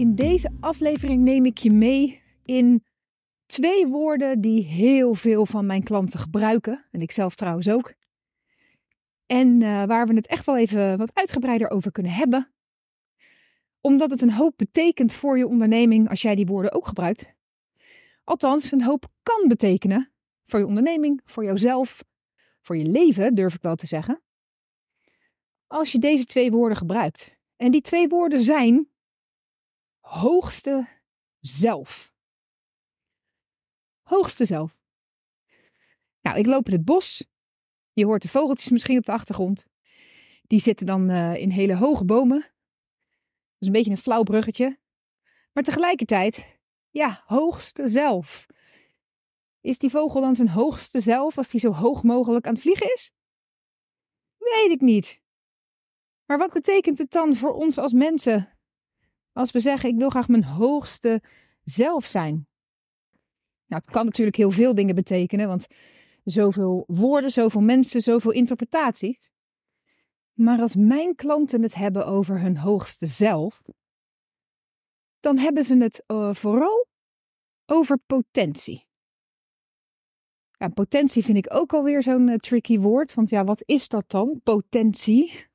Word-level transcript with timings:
In 0.00 0.14
deze 0.14 0.50
aflevering 0.60 1.22
neem 1.22 1.44
ik 1.44 1.58
je 1.58 1.70
mee 1.70 2.22
in 2.44 2.84
twee 3.46 3.86
woorden 3.86 4.40
die 4.40 4.62
heel 4.62 5.14
veel 5.14 5.46
van 5.46 5.66
mijn 5.66 5.82
klanten 5.82 6.20
gebruiken. 6.20 6.84
En 6.90 7.00
ik 7.00 7.12
zelf 7.12 7.34
trouwens 7.34 7.68
ook. 7.68 7.94
En 9.26 9.62
uh, 9.62 9.84
waar 9.84 10.06
we 10.06 10.14
het 10.14 10.26
echt 10.26 10.46
wel 10.46 10.56
even 10.56 10.98
wat 10.98 11.14
uitgebreider 11.14 11.70
over 11.70 11.92
kunnen 11.92 12.12
hebben. 12.12 12.52
Omdat 13.80 14.10
het 14.10 14.20
een 14.20 14.32
hoop 14.32 14.56
betekent 14.56 15.12
voor 15.12 15.38
je 15.38 15.46
onderneming 15.46 16.08
als 16.08 16.22
jij 16.22 16.34
die 16.34 16.46
woorden 16.46 16.72
ook 16.72 16.86
gebruikt. 16.86 17.34
Althans, 18.24 18.72
een 18.72 18.84
hoop 18.84 19.06
kan 19.22 19.48
betekenen 19.48 20.12
voor 20.44 20.58
je 20.58 20.66
onderneming, 20.66 21.20
voor 21.24 21.44
jouzelf, 21.44 22.04
voor 22.60 22.76
je 22.76 22.86
leven, 22.86 23.34
durf 23.34 23.54
ik 23.54 23.62
wel 23.62 23.76
te 23.76 23.86
zeggen. 23.86 24.22
Als 25.66 25.92
je 25.92 25.98
deze 25.98 26.24
twee 26.24 26.50
woorden 26.50 26.76
gebruikt. 26.76 27.38
En 27.56 27.70
die 27.70 27.80
twee 27.80 28.08
woorden 28.08 28.42
zijn 28.42 28.89
hoogste 30.10 30.88
zelf. 31.40 32.12
Hoogste 34.02 34.44
zelf. 34.44 34.78
Nou, 36.20 36.38
ik 36.38 36.46
loop 36.46 36.66
in 36.66 36.72
het 36.72 36.84
bos. 36.84 37.26
Je 37.92 38.04
hoort 38.04 38.22
de 38.22 38.28
vogeltjes 38.28 38.70
misschien 38.70 38.98
op 38.98 39.04
de 39.04 39.12
achtergrond. 39.12 39.66
Die 40.42 40.60
zitten 40.60 40.86
dan 40.86 41.10
uh, 41.10 41.34
in 41.34 41.50
hele 41.50 41.76
hoge 41.76 42.04
bomen. 42.04 42.40
Dat 42.40 43.58
is 43.58 43.66
een 43.66 43.72
beetje 43.72 43.90
een 43.90 43.98
flauw 43.98 44.22
bruggetje. 44.22 44.78
Maar 45.52 45.62
tegelijkertijd, 45.62 46.44
ja, 46.90 47.22
hoogste 47.26 47.88
zelf. 47.88 48.46
Is 49.60 49.78
die 49.78 49.90
vogel 49.90 50.20
dan 50.20 50.34
zijn 50.34 50.48
hoogste 50.48 51.00
zelf 51.00 51.36
als 51.36 51.50
hij 51.50 51.60
zo 51.60 51.72
hoog 51.72 52.02
mogelijk 52.02 52.46
aan 52.46 52.52
het 52.52 52.62
vliegen 52.62 52.94
is? 52.94 53.12
Weet 54.36 54.70
ik 54.70 54.80
niet. 54.80 55.22
Maar 56.24 56.38
wat 56.38 56.52
betekent 56.52 56.98
het 56.98 57.10
dan 57.10 57.36
voor 57.36 57.52
ons 57.52 57.78
als 57.78 57.92
mensen 57.92 58.59
als 59.32 59.50
we 59.50 59.60
zeggen, 59.60 59.88
ik 59.88 59.96
wil 59.96 60.08
graag 60.08 60.28
mijn 60.28 60.44
hoogste 60.44 61.22
zelf 61.62 62.06
zijn. 62.06 62.48
Nou, 63.66 63.82
het 63.82 63.90
kan 63.90 64.04
natuurlijk 64.04 64.36
heel 64.36 64.50
veel 64.50 64.74
dingen 64.74 64.94
betekenen, 64.94 65.48
want 65.48 65.66
zoveel 66.24 66.84
woorden, 66.86 67.30
zoveel 67.30 67.60
mensen, 67.60 68.02
zoveel 68.02 68.30
interpretaties. 68.30 69.18
Maar 70.32 70.60
als 70.60 70.74
mijn 70.74 71.14
klanten 71.14 71.62
het 71.62 71.74
hebben 71.74 72.06
over 72.06 72.40
hun 72.40 72.56
hoogste 72.56 73.06
zelf, 73.06 73.62
dan 75.20 75.38
hebben 75.38 75.64
ze 75.64 75.76
het 75.76 76.02
uh, 76.06 76.34
vooral 76.34 76.86
over 77.66 77.98
potentie. 78.06 78.88
Potentie 80.74 81.24
vind 81.24 81.36
ik 81.36 81.54
ook 81.54 81.72
alweer 81.72 82.02
zo'n 82.02 82.28
uh, 82.28 82.36
tricky 82.36 82.78
woord, 82.78 83.14
want 83.14 83.30
ja, 83.30 83.44
wat 83.44 83.62
is 83.66 83.88
dat 83.88 84.04
dan? 84.06 84.40
Potentie 84.42 85.48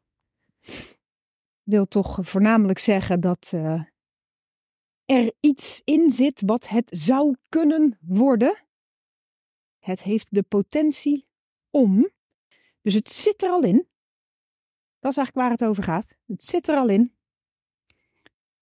wil 1.66 1.86
toch 1.86 2.18
voornamelijk 2.22 2.80
zeggen 2.80 3.20
dat 3.20 3.52
uh, 3.56 3.84
er 5.06 5.34
iets 5.40 5.82
in 5.84 6.12
zit 6.12 6.42
wat 6.46 6.68
het 6.68 6.90
zou 6.98 7.36
kunnen 7.50 7.98
worden. 8.02 8.66
Het 9.80 10.02
heeft 10.02 10.34
de 10.34 10.44
potentie 10.44 11.28
om. 11.70 12.12
Dus 12.82 12.94
het 12.94 13.10
zit 13.10 13.44
er 13.44 13.50
al 13.50 13.64
in. 13.64 13.88
Dat 15.00 15.12
is 15.12 15.18
eigenlijk 15.18 15.36
waar 15.48 15.50
het 15.50 15.64
over 15.64 15.84
gaat. 15.84 16.16
Het 16.26 16.44
zit 16.44 16.68
er 16.68 16.76
al 16.76 16.90
in. 16.90 17.16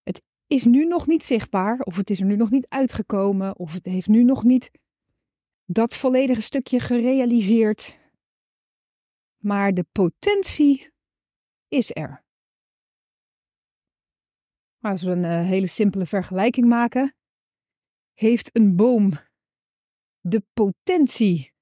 Het 0.03 0.21
is 0.47 0.65
nu 0.65 0.85
nog 0.85 1.07
niet 1.07 1.23
zichtbaar, 1.23 1.79
of 1.79 1.95
het 1.95 2.09
is 2.09 2.19
er 2.19 2.25
nu 2.25 2.35
nog 2.35 2.49
niet 2.49 2.67
uitgekomen, 2.69 3.57
of 3.57 3.73
het 3.73 3.85
heeft 3.85 4.07
nu 4.07 4.23
nog 4.23 4.43
niet 4.43 4.71
dat 5.65 5.95
volledige 5.95 6.41
stukje 6.41 6.79
gerealiseerd. 6.79 7.97
Maar 9.37 9.73
de 9.73 9.85
potentie 9.91 10.91
is 11.67 11.95
er. 11.95 12.22
Als 14.83 15.03
we 15.03 15.11
een 15.11 15.23
uh, 15.23 15.47
hele 15.47 15.67
simpele 15.67 16.05
vergelijking 16.05 16.67
maken, 16.67 17.15
heeft 18.13 18.55
een 18.57 18.75
boom 18.75 19.11
de 20.19 20.43
potentie 20.53 21.53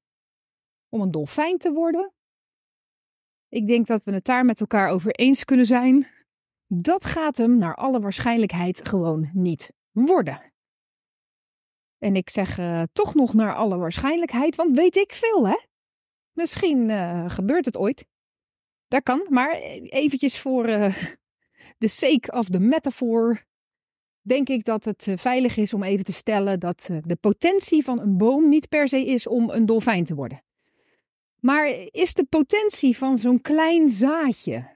om 0.90 1.02
een 1.02 1.12
dolfijn 1.12 1.58
te 1.58 1.72
worden? 1.72 2.14
Ik 3.48 3.68
denk 3.68 3.88
dat 3.88 4.04
we 4.04 4.12
het 4.12 4.26
daar 4.26 4.46
met 4.46 4.60
elkaar 4.60 4.90
over 4.90 5.12
eens 5.12 5.44
kunnen 5.44 5.66
zijn. 5.66 6.08
Dat 6.68 7.06
gaat 7.06 7.38
hem 7.38 7.58
naar 7.58 7.76
alle 7.76 8.00
waarschijnlijkheid 8.00 8.88
gewoon 8.88 9.30
niet 9.34 9.74
worden. 9.92 10.54
En 11.98 12.16
ik 12.16 12.30
zeg 12.30 12.58
uh, 12.58 12.84
toch 12.94 13.14
nog 13.14 13.34
naar 13.34 13.56
alle 13.56 13.78
waarschijnlijkheid, 13.78 14.56
want 14.56 14.76
weet 14.76 14.96
ik 14.96 15.14
veel, 15.14 15.48
hè? 15.48 15.60
Misschien 16.32 16.90
uh, 16.90 17.30
gebeurt 17.30 17.66
het 17.66 17.78
ooit. 17.78 18.06
Dat 18.88 19.04
kan, 19.04 19.26
maar 19.30 19.52
eventjes 19.52 20.40
voor, 20.40 20.68
the 21.78 21.88
sake 21.88 22.32
of 22.32 22.50
the 22.50 22.60
metaphor, 22.60 23.46
denk 24.22 24.50
ik 24.50 24.66
dat 24.66 24.86
het 24.86 25.08
eh, 25.08 25.18
veilig 25.18 25.58
is 25.58 25.74
om 25.74 25.84
even 25.84 26.06
te 26.06 26.14
stellen 26.14 26.60
dat 26.60 26.88
eh, 26.92 26.98
de 27.02 27.16
potentie 27.16 27.84
van 27.84 28.00
een 28.00 28.18
boom 28.18 28.50
niet 28.50 28.70
per 28.70 28.88
se 28.88 29.06
is 29.06 29.28
om 29.28 29.50
een 29.50 29.66
dolfijn 29.66 30.04
te 30.04 30.16
worden. 30.16 30.44
Maar 31.40 31.68
is 31.92 32.14
de 32.14 32.24
potentie 32.24 32.98
van 32.98 33.18
zo'n 33.18 33.42
klein 33.42 33.90
zaadje 33.90 34.76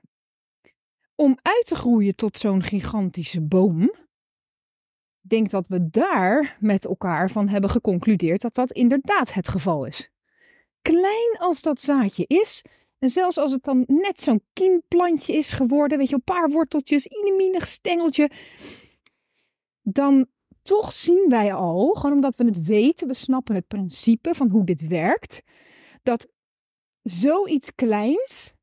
om 1.15 1.37
uit 1.41 1.65
te 1.65 1.75
groeien 1.75 2.15
tot 2.15 2.37
zo'n 2.37 2.63
gigantische 2.63 3.41
boom? 3.41 3.93
Denk 5.21 5.49
dat 5.49 5.67
we 5.67 5.89
daar 5.89 6.57
met 6.59 6.85
elkaar 6.85 7.31
van 7.31 7.47
hebben 7.47 7.69
geconcludeerd 7.69 8.41
dat 8.41 8.53
dat 8.53 8.71
inderdaad 8.71 9.33
het 9.33 9.47
geval 9.47 9.85
is. 9.85 10.09
Klein 10.81 11.37
als 11.37 11.61
dat 11.61 11.81
zaadje 11.81 12.25
is, 12.27 12.61
en 13.05 13.11
zelfs 13.11 13.37
als 13.37 13.51
het 13.51 13.63
dan 13.63 13.83
net 13.87 14.21
zo'n 14.21 14.43
kiemplantje 14.53 15.33
is 15.33 15.51
geworden, 15.51 15.97
weet 15.97 16.09
je, 16.09 16.15
een 16.15 16.23
paar 16.23 16.49
worteltjes, 16.49 17.09
een 17.09 17.35
minig 17.35 17.67
stengeltje, 17.67 18.29
dan 19.81 20.27
toch 20.61 20.93
zien 20.93 21.25
wij 21.29 21.53
al, 21.53 21.93
gewoon 21.93 22.15
omdat 22.15 22.35
we 22.35 22.45
het 22.45 22.65
weten, 22.65 23.07
we 23.07 23.13
snappen 23.13 23.55
het 23.55 23.67
principe 23.67 24.35
van 24.35 24.49
hoe 24.49 24.65
dit 24.65 24.87
werkt, 24.87 25.43
dat 26.03 26.27
zoiets 27.01 27.75
kleins 27.75 28.53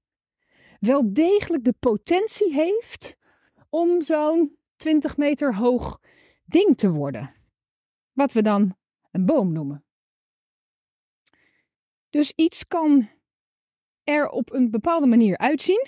wel 0.80 1.12
degelijk 1.12 1.64
de 1.64 1.74
potentie 1.78 2.52
heeft 2.52 3.16
om 3.68 4.00
zo'n 4.00 4.56
20 4.76 5.16
meter 5.16 5.54
hoog 5.54 6.00
ding 6.44 6.76
te 6.76 6.90
worden. 6.90 7.34
Wat 8.12 8.32
we 8.32 8.42
dan 8.42 8.76
een 9.10 9.26
boom 9.26 9.52
noemen. 9.52 9.84
Dus 12.10 12.32
iets 12.36 12.66
kan 12.66 13.08
er 14.12 14.28
op 14.28 14.52
een 14.52 14.70
bepaalde 14.70 15.06
manier 15.06 15.38
uitzien. 15.38 15.86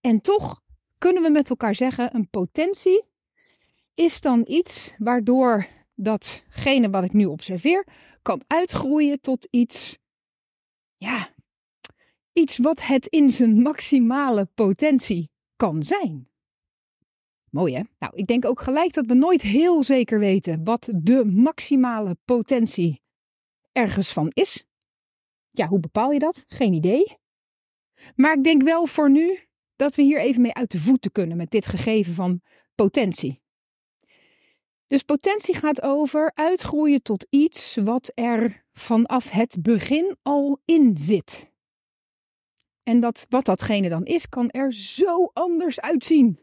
En 0.00 0.20
toch 0.20 0.62
kunnen 0.98 1.22
we 1.22 1.30
met 1.30 1.50
elkaar 1.50 1.74
zeggen: 1.74 2.14
een 2.14 2.30
potentie 2.30 3.04
is 3.94 4.20
dan 4.20 4.44
iets 4.46 4.94
waardoor 4.98 5.66
datgene 5.94 6.90
wat 6.90 7.04
ik 7.04 7.12
nu 7.12 7.24
observeer 7.24 7.86
kan 8.22 8.42
uitgroeien 8.46 9.20
tot 9.20 9.48
iets, 9.50 9.98
ja, 10.94 11.28
iets 12.32 12.58
wat 12.58 12.82
het 12.82 13.06
in 13.06 13.30
zijn 13.30 13.62
maximale 13.62 14.48
potentie 14.54 15.30
kan 15.56 15.82
zijn. 15.82 16.30
Mooi 17.50 17.74
hè? 17.74 17.82
Nou, 17.98 18.16
ik 18.16 18.26
denk 18.26 18.44
ook 18.44 18.60
gelijk 18.60 18.92
dat 18.92 19.06
we 19.06 19.14
nooit 19.14 19.42
heel 19.42 19.84
zeker 19.84 20.18
weten 20.18 20.64
wat 20.64 20.88
de 20.94 21.24
maximale 21.24 22.16
potentie 22.24 23.02
ergens 23.72 24.12
van 24.12 24.28
is. 24.28 24.66
Ja, 25.52 25.66
hoe 25.66 25.80
bepaal 25.80 26.10
je 26.10 26.18
dat? 26.18 26.44
Geen 26.48 26.72
idee. 26.72 27.16
Maar 28.16 28.36
ik 28.36 28.44
denk 28.44 28.62
wel 28.62 28.86
voor 28.86 29.10
nu 29.10 29.38
dat 29.76 29.94
we 29.94 30.02
hier 30.02 30.20
even 30.20 30.42
mee 30.42 30.54
uit 30.54 30.70
de 30.70 30.78
voeten 30.78 31.12
kunnen 31.12 31.36
met 31.36 31.50
dit 31.50 31.66
gegeven 31.66 32.14
van 32.14 32.40
potentie. 32.74 33.40
Dus 34.86 35.02
potentie 35.02 35.54
gaat 35.54 35.82
over 35.82 36.32
uitgroeien 36.34 37.02
tot 37.02 37.26
iets 37.30 37.76
wat 37.84 38.10
er 38.14 38.64
vanaf 38.72 39.30
het 39.30 39.56
begin 39.60 40.16
al 40.22 40.60
in 40.64 40.98
zit. 40.98 41.50
En 42.82 43.00
dat, 43.00 43.26
wat 43.28 43.44
datgene 43.44 43.88
dan 43.88 44.04
is, 44.04 44.28
kan 44.28 44.50
er 44.50 44.74
zo 44.74 45.30
anders 45.32 45.80
uitzien 45.80 46.38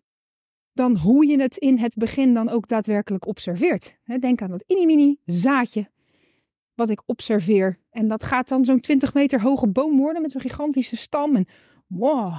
dan 0.73 0.97
hoe 0.97 1.25
je 1.25 1.41
het 1.41 1.57
in 1.57 1.77
het 1.77 1.95
begin 1.95 2.33
dan 2.33 2.49
ook 2.49 2.67
daadwerkelijk 2.67 3.27
observeert. 3.27 3.97
Denk 4.19 4.41
aan 4.41 4.49
dat 4.49 4.63
mini 4.67 5.17
zaadje 5.25 5.89
wat 6.79 6.89
ik 6.89 7.01
observeer. 7.05 7.79
En 7.89 8.07
dat 8.07 8.23
gaat 8.23 8.47
dan 8.47 8.65
zo'n 8.65 8.79
20 8.79 9.13
meter 9.13 9.41
hoge 9.41 9.67
boom 9.67 9.97
worden 9.97 10.21
met 10.21 10.31
zo'n 10.31 10.41
gigantische 10.41 10.95
stam. 10.95 11.35
En 11.35 11.47
wow. 11.87 12.37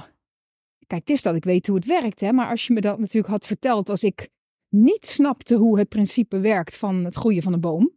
Kijk, 0.87 1.01
het 1.01 1.09
is 1.09 1.21
dat 1.21 1.35
ik 1.35 1.43
weet 1.43 1.67
hoe 1.67 1.75
het 1.75 1.85
werkt, 1.85 2.19
hè. 2.19 2.31
Maar 2.31 2.49
als 2.49 2.67
je 2.67 2.73
me 2.73 2.81
dat 2.81 2.99
natuurlijk 2.99 3.33
had 3.33 3.45
verteld 3.45 3.89
als 3.89 4.03
ik 4.03 4.29
niet 4.69 5.07
snapte 5.07 5.55
hoe 5.55 5.79
het 5.79 5.89
principe 5.89 6.39
werkt 6.39 6.77
van 6.77 7.05
het 7.05 7.15
groeien 7.15 7.41
van 7.41 7.53
een 7.53 7.61
boom. 7.61 7.91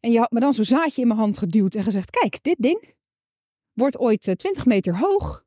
En 0.00 0.12
je 0.12 0.18
had 0.18 0.30
me 0.30 0.40
dan 0.40 0.52
zo'n 0.52 0.64
zaadje 0.64 1.02
in 1.02 1.08
mijn 1.08 1.20
hand 1.20 1.38
geduwd 1.38 1.74
en 1.74 1.82
gezegd: 1.82 2.10
Kijk, 2.10 2.42
dit 2.42 2.56
ding 2.58 2.94
wordt 3.72 3.98
ooit 3.98 4.20
20 4.20 4.56
eh, 4.56 4.64
meter 4.64 4.98
hoog. 4.98 5.44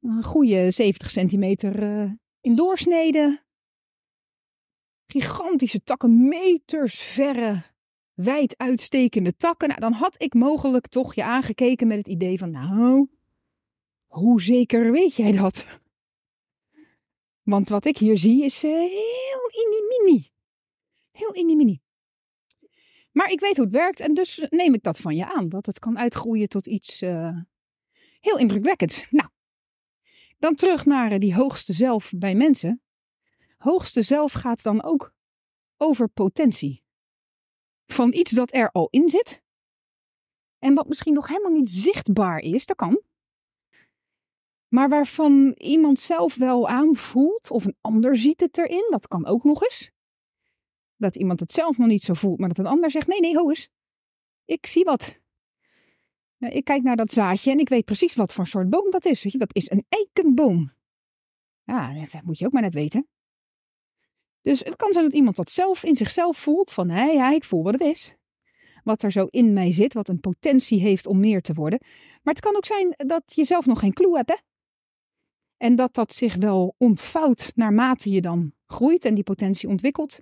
Een 0.00 0.22
goede 0.22 0.70
70 0.70 1.10
centimeter 1.10 1.82
uh, 1.82 2.12
in 2.40 2.56
doorsnede. 2.56 3.42
Gigantische 5.06 5.82
takken, 5.82 6.28
meters 6.28 7.00
verre 7.00 7.71
wijd 8.22 8.54
uitstekende 8.56 9.36
takken. 9.36 9.68
Nou, 9.68 9.80
dan 9.80 9.92
had 9.92 10.22
ik 10.22 10.34
mogelijk 10.34 10.86
toch 10.86 11.14
je 11.14 11.24
aangekeken 11.24 11.86
met 11.86 11.96
het 11.96 12.06
idee 12.06 12.38
van, 12.38 12.50
nou, 12.50 13.08
hoe 14.06 14.42
zeker 14.42 14.92
weet 14.92 15.16
jij 15.16 15.32
dat? 15.32 15.66
Want 17.42 17.68
wat 17.68 17.84
ik 17.84 17.98
hier 17.98 18.18
zie 18.18 18.44
is 18.44 18.64
uh, 18.64 18.70
heel 18.70 19.50
mini-mini. 19.54 20.30
Heel 21.12 21.30
mini-mini. 21.32 21.80
Maar 23.12 23.30
ik 23.30 23.40
weet 23.40 23.56
hoe 23.56 23.64
het 23.64 23.74
werkt 23.74 24.00
en 24.00 24.14
dus 24.14 24.46
neem 24.50 24.74
ik 24.74 24.82
dat 24.82 24.98
van 24.98 25.16
je 25.16 25.34
aan. 25.34 25.48
Dat 25.48 25.66
het 25.66 25.78
kan 25.78 25.98
uitgroeien 25.98 26.48
tot 26.48 26.66
iets 26.66 27.02
uh, 27.02 27.38
heel 28.20 28.38
indrukwekkends. 28.38 29.10
Nou, 29.10 29.28
dan 30.38 30.54
terug 30.54 30.84
naar 30.84 31.12
uh, 31.12 31.18
die 31.18 31.34
hoogste 31.34 31.72
zelf 31.72 32.12
bij 32.16 32.34
mensen. 32.34 32.82
Hoogste 33.56 34.02
zelf 34.02 34.32
gaat 34.32 34.62
dan 34.62 34.82
ook 34.82 35.14
over 35.76 36.08
potentie. 36.08 36.81
Van 37.92 38.12
iets 38.12 38.30
dat 38.30 38.54
er 38.54 38.70
al 38.70 38.88
in 38.90 39.10
zit. 39.10 39.42
En 40.58 40.74
wat 40.74 40.88
misschien 40.88 41.14
nog 41.14 41.28
helemaal 41.28 41.52
niet 41.52 41.70
zichtbaar 41.70 42.38
is, 42.38 42.66
dat 42.66 42.76
kan. 42.76 43.02
Maar 44.68 44.88
waarvan 44.88 45.54
iemand 45.58 46.00
zelf 46.00 46.34
wel 46.34 46.68
aanvoelt, 46.68 47.50
of 47.50 47.64
een 47.64 47.76
ander 47.80 48.16
ziet 48.16 48.40
het 48.40 48.58
erin, 48.58 48.86
dat 48.90 49.08
kan 49.08 49.26
ook 49.26 49.44
nog 49.44 49.62
eens. 49.62 49.90
Dat 50.96 51.16
iemand 51.16 51.40
het 51.40 51.52
zelf 51.52 51.78
nog 51.78 51.88
niet 51.88 52.02
zo 52.02 52.14
voelt, 52.14 52.38
maar 52.38 52.48
dat 52.48 52.58
een 52.58 52.66
ander 52.66 52.90
zegt: 52.90 53.06
nee, 53.06 53.20
nee, 53.20 53.36
ho 53.36 53.48
eens. 53.48 53.70
Ik 54.44 54.66
zie 54.66 54.84
wat. 54.84 55.20
Ik 56.38 56.64
kijk 56.64 56.82
naar 56.82 56.96
dat 56.96 57.12
zaadje 57.12 57.50
en 57.50 57.58
ik 57.58 57.68
weet 57.68 57.84
precies 57.84 58.14
wat 58.14 58.32
voor 58.32 58.46
soort 58.46 58.70
boom 58.70 58.90
dat 58.90 59.04
is. 59.04 59.22
Weet 59.22 59.32
je, 59.32 59.38
dat 59.38 59.54
is 59.54 59.70
een 59.70 59.84
eikenboom. 59.88 60.72
Ja, 61.64 61.94
dat 61.94 62.22
moet 62.22 62.38
je 62.38 62.46
ook 62.46 62.52
maar 62.52 62.62
net 62.62 62.74
weten. 62.74 63.08
Dus 64.42 64.60
het 64.60 64.76
kan 64.76 64.92
zijn 64.92 65.04
dat 65.04 65.14
iemand 65.14 65.36
dat 65.36 65.50
zelf 65.50 65.84
in 65.84 65.94
zichzelf 65.94 66.38
voelt: 66.38 66.72
van 66.72 66.88
hé, 66.88 67.04
ja, 67.04 67.30
ik 67.30 67.44
voel 67.44 67.62
wat 67.62 67.72
het 67.72 67.82
is. 67.82 68.14
Wat 68.84 69.02
er 69.02 69.12
zo 69.12 69.26
in 69.30 69.52
mij 69.52 69.72
zit, 69.72 69.94
wat 69.94 70.08
een 70.08 70.20
potentie 70.20 70.80
heeft 70.80 71.06
om 71.06 71.20
meer 71.20 71.42
te 71.42 71.52
worden. 71.52 71.78
Maar 72.22 72.34
het 72.34 72.42
kan 72.42 72.56
ook 72.56 72.66
zijn 72.66 72.94
dat 72.96 73.22
je 73.34 73.44
zelf 73.44 73.66
nog 73.66 73.80
geen 73.80 73.92
clue 73.92 74.16
hebt, 74.16 74.28
hè? 74.28 74.36
En 75.56 75.76
dat 75.76 75.94
dat 75.94 76.14
zich 76.14 76.34
wel 76.34 76.74
ontvouwt 76.78 77.52
naarmate 77.54 78.10
je 78.10 78.20
dan 78.20 78.52
groeit 78.66 79.04
en 79.04 79.14
die 79.14 79.24
potentie 79.24 79.68
ontwikkelt. 79.68 80.18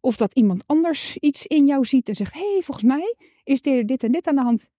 Of 0.00 0.16
dat 0.16 0.34
iemand 0.34 0.66
anders 0.66 1.16
iets 1.16 1.46
in 1.46 1.66
jou 1.66 1.84
ziet 1.84 2.08
en 2.08 2.14
zegt: 2.14 2.34
hé, 2.34 2.52
hey, 2.52 2.62
volgens 2.62 2.86
mij 2.86 3.16
is 3.44 3.66
er 3.66 3.86
dit 3.86 4.02
en 4.02 4.12
dit 4.12 4.26
aan 4.26 4.36
de 4.36 4.42
hand. 4.42 4.70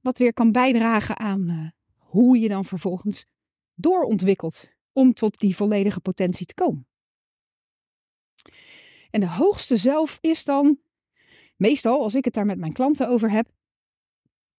Wat 0.00 0.18
weer 0.18 0.32
kan 0.32 0.52
bijdragen 0.52 1.18
aan 1.18 1.50
uh, 1.50 1.68
hoe 1.98 2.38
je 2.38 2.48
dan 2.48 2.64
vervolgens 2.64 3.26
doorontwikkelt 3.74 4.68
om 4.92 5.12
tot 5.12 5.38
die 5.38 5.56
volledige 5.56 6.00
potentie 6.00 6.46
te 6.46 6.54
komen. 6.54 6.86
En 9.12 9.20
de 9.20 9.28
hoogste 9.28 9.76
zelf 9.76 10.18
is 10.20 10.44
dan, 10.44 10.80
meestal 11.56 12.02
als 12.02 12.14
ik 12.14 12.24
het 12.24 12.34
daar 12.34 12.46
met 12.46 12.58
mijn 12.58 12.72
klanten 12.72 13.08
over 13.08 13.30
heb, 13.30 13.52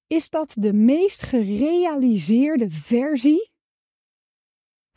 is 0.07 0.29
dat 0.29 0.55
de 0.57 0.73
meest 0.73 1.23
gerealiseerde 1.23 2.69
versie 2.69 3.51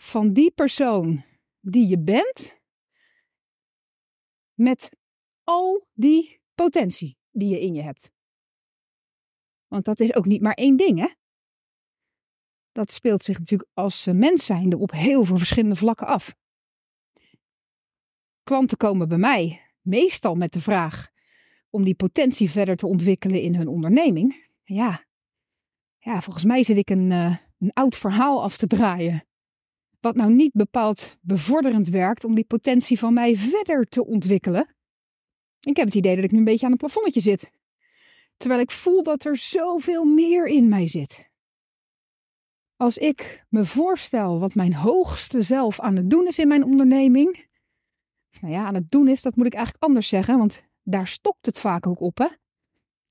van 0.01 0.33
die 0.33 0.51
persoon 0.51 1.25
die 1.61 1.89
je 1.89 1.99
bent, 1.99 2.61
met 4.55 4.97
al 5.45 5.87
die 5.93 6.41
potentie 6.55 7.19
die 7.31 7.49
je 7.49 7.61
in 7.61 7.75
je 7.75 7.83
hebt. 7.83 8.11
Want 9.67 9.85
dat 9.85 10.01
is 10.01 10.15
ook 10.15 10.27
niet 10.27 10.41
maar 10.41 10.55
één 10.55 10.77
ding, 10.77 10.99
hè? 10.99 11.09
Dat 12.73 12.93
speelt 12.93 13.23
zich 13.23 13.39
natuurlijk 13.39 13.71
als 13.73 14.07
mens 14.07 14.45
zijnde 14.45 14.79
op 14.79 14.91
heel 14.91 15.25
veel 15.25 15.37
verschillende 15.37 15.77
vlakken 15.77 16.07
af. 16.07 16.35
Klanten 18.47 18.77
komen 18.77 19.09
bij 19.09 19.19
mij 19.19 19.61
meestal 19.81 20.35
met 20.35 20.53
de 20.53 20.61
vraag 20.61 21.09
om 21.71 21.85
die 21.85 21.95
potentie 21.95 22.51
verder 22.51 22.77
te 22.77 22.87
ontwikkelen 22.87 23.41
in 23.41 23.55
hun 23.55 23.69
onderneming. 23.69 24.47
Ja, 24.65 25.05
ja 25.99 26.21
volgens 26.21 26.45
mij 26.45 26.63
zit 26.63 26.77
ik 26.77 26.91
een, 26.91 27.11
uh, 27.11 27.37
een 27.59 27.73
oud 27.73 27.97
verhaal 27.97 28.43
af 28.43 28.57
te 28.57 28.67
draaien. 28.67 29.27
Wat 30.01 30.15
nou 30.15 30.33
niet 30.33 30.53
bepaald 30.53 31.17
bevorderend 31.21 31.89
werkt 31.89 32.25
om 32.25 32.35
die 32.35 32.45
potentie 32.45 32.99
van 32.99 33.13
mij 33.13 33.37
verder 33.37 33.85
te 33.85 34.07
ontwikkelen. 34.07 34.77
Ik 35.61 35.77
heb 35.77 35.87
het 35.87 35.95
idee 35.95 36.15
dat 36.15 36.25
ik 36.25 36.33
nu 36.33 36.39
een 36.39 36.45
beetje 36.45 36.67
aan 36.67 36.73
een 36.73 36.79
plafonnetje 36.79 37.21
zit. 37.21 37.51
Terwijl 38.37 38.61
ik 38.61 38.71
voel 38.71 39.03
dat 39.03 39.25
er 39.25 39.37
zoveel 39.37 40.05
meer 40.05 40.47
in 40.47 40.69
mij 40.69 40.89
zit. 40.89 41.31
Als 42.77 42.99
ik 42.99 43.45
me 43.49 43.65
voorstel 43.65 44.39
wat 44.39 44.55
mijn 44.55 44.75
hoogste 44.75 45.43
zelf 45.43 45.81
aan 45.81 45.97
het 45.97 46.11
doen 46.11 46.27
is 46.27 46.39
in 46.39 46.49
mijn 46.49 46.65
onderneming. 46.65 47.46
Nou 48.41 48.53
ja, 48.53 48.65
aan 48.65 48.75
het 48.75 48.91
doen 48.91 49.09
is, 49.09 49.23
dat 49.23 49.37
moet 49.37 49.47
ik 49.47 49.55
eigenlijk 49.55 49.85
anders 49.85 50.09
zeggen, 50.09 50.39
want 50.39 50.63
daar 50.83 51.07
stokt 51.07 51.47
het 51.47 51.59
vaak 51.59 51.87
ook 51.87 52.01
op. 52.01 52.19
Hè? 52.19 52.29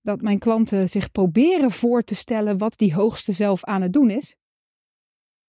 Dat 0.01 0.21
mijn 0.21 0.39
klanten 0.39 0.89
zich 0.89 1.11
proberen 1.11 1.71
voor 1.71 2.03
te 2.03 2.15
stellen 2.15 2.57
wat 2.57 2.77
die 2.77 2.93
hoogste 2.93 3.31
zelf 3.31 3.63
aan 3.63 3.81
het 3.81 3.93
doen 3.93 4.09
is. 4.09 4.35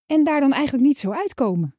En 0.06 0.24
daar 0.24 0.40
dan 0.40 0.52
eigenlijk 0.52 0.86
niet 0.86 0.98
zo 0.98 1.10
uitkomen. 1.10 1.76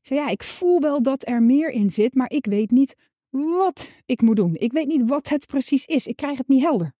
Zeg 0.00 0.18
ja, 0.18 0.28
ik 0.28 0.42
voel 0.42 0.80
wel 0.80 1.02
dat 1.02 1.28
er 1.28 1.42
meer 1.42 1.70
in 1.70 1.90
zit, 1.90 2.14
maar 2.14 2.30
ik 2.30 2.46
weet 2.46 2.70
niet 2.70 2.96
wat 3.30 3.90
ik 4.06 4.22
moet 4.22 4.36
doen. 4.36 4.54
Ik 4.54 4.72
weet 4.72 4.86
niet 4.86 5.08
wat 5.08 5.28
het 5.28 5.46
precies 5.46 5.84
is. 5.84 6.06
Ik 6.06 6.16
krijg 6.16 6.38
het 6.38 6.48
niet 6.48 6.62
helder. 6.62 6.92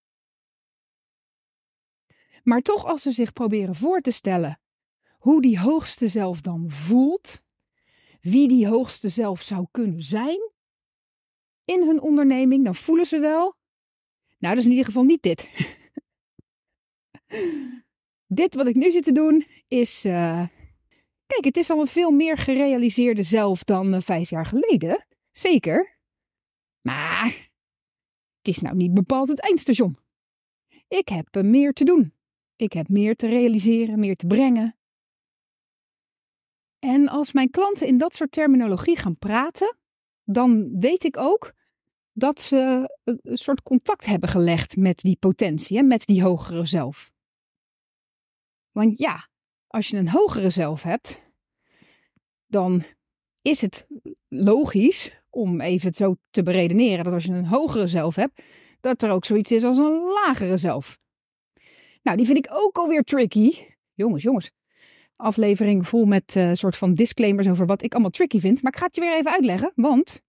Maar 2.42 2.60
toch, 2.60 2.84
als 2.84 3.02
ze 3.02 3.10
zich 3.10 3.32
proberen 3.32 3.74
voor 3.74 4.00
te 4.00 4.10
stellen 4.10 4.60
hoe 5.18 5.42
die 5.42 5.58
hoogste 5.58 6.08
zelf 6.08 6.40
dan 6.40 6.70
voelt, 6.70 7.42
wie 8.24 8.48
die 8.48 8.68
hoogste 8.68 9.08
zelf 9.08 9.42
zou 9.42 9.66
kunnen 9.70 10.02
zijn 10.02 10.50
in 11.64 11.86
hun 11.86 12.00
onderneming, 12.00 12.64
dan 12.64 12.74
voelen 12.74 13.06
ze 13.06 13.18
wel. 13.18 13.56
Nou, 14.38 14.54
dat 14.54 14.56
is 14.56 14.64
in 14.64 14.70
ieder 14.70 14.84
geval 14.84 15.04
niet 15.04 15.22
dit. 15.22 15.50
dit 18.40 18.54
wat 18.54 18.66
ik 18.66 18.74
nu 18.74 18.90
zit 18.90 19.04
te 19.04 19.12
doen 19.12 19.46
is. 19.68 20.04
Uh, 20.04 20.46
kijk, 21.26 21.44
het 21.44 21.56
is 21.56 21.70
al 21.70 21.80
een 21.80 21.86
veel 21.86 22.10
meer 22.10 22.38
gerealiseerde 22.38 23.22
zelf 23.22 23.64
dan 23.64 23.94
uh, 23.94 24.00
vijf 24.00 24.30
jaar 24.30 24.46
geleden. 24.46 25.06
Zeker. 25.32 25.98
Maar 26.80 27.50
het 28.38 28.48
is 28.48 28.58
nou 28.58 28.76
niet 28.76 28.94
bepaald 28.94 29.28
het 29.28 29.40
eindstation. 29.40 29.96
Ik 30.88 31.08
heb 31.08 31.42
meer 31.42 31.72
te 31.72 31.84
doen. 31.84 32.14
Ik 32.56 32.72
heb 32.72 32.88
meer 32.88 33.16
te 33.16 33.26
realiseren, 33.26 33.98
meer 33.98 34.16
te 34.16 34.26
brengen. 34.26 34.76
En 36.84 37.08
als 37.08 37.32
mijn 37.32 37.50
klanten 37.50 37.86
in 37.86 37.98
dat 37.98 38.14
soort 38.14 38.32
terminologie 38.32 38.96
gaan 38.96 39.16
praten, 39.16 39.76
dan 40.24 40.78
weet 40.78 41.04
ik 41.04 41.16
ook 41.16 41.52
dat 42.12 42.40
ze 42.40 42.90
een 43.04 43.38
soort 43.38 43.62
contact 43.62 44.06
hebben 44.06 44.28
gelegd 44.28 44.76
met 44.76 44.98
die 44.98 45.16
potentie, 45.16 45.82
met 45.82 46.06
die 46.06 46.22
hogere 46.22 46.66
zelf. 46.66 47.12
Want 48.70 48.98
ja, 48.98 49.28
als 49.66 49.88
je 49.88 49.96
een 49.96 50.08
hogere 50.08 50.50
zelf 50.50 50.82
hebt, 50.82 51.20
dan 52.46 52.84
is 53.42 53.60
het 53.60 53.86
logisch 54.28 55.22
om 55.30 55.60
even 55.60 55.92
zo 55.92 56.16
te 56.30 56.42
beredeneren, 56.42 57.04
dat 57.04 57.12
als 57.12 57.24
je 57.24 57.32
een 57.32 57.46
hogere 57.46 57.86
zelf 57.86 58.14
hebt, 58.14 58.42
dat 58.80 59.02
er 59.02 59.10
ook 59.10 59.24
zoiets 59.24 59.50
is 59.50 59.64
als 59.64 59.78
een 59.78 60.02
lagere 60.24 60.56
zelf. 60.56 60.98
Nou, 62.02 62.16
die 62.16 62.26
vind 62.26 62.38
ik 62.38 62.48
ook 62.50 62.76
alweer 62.76 63.02
tricky. 63.02 63.66
Jongens, 63.94 64.22
jongens. 64.22 64.50
Aflevering 65.16 65.88
vol 65.88 66.04
met 66.04 66.34
uh, 66.36 66.50
soort 66.52 66.76
van 66.76 66.94
disclaimers 66.94 67.48
over 67.48 67.66
wat 67.66 67.82
ik 67.82 67.92
allemaal 67.92 68.10
tricky 68.10 68.38
vind. 68.38 68.62
Maar 68.62 68.72
ik 68.72 68.78
ga 68.78 68.86
het 68.86 68.94
je 68.94 69.00
weer 69.00 69.16
even 69.16 69.30
uitleggen, 69.30 69.72
want 69.74 70.22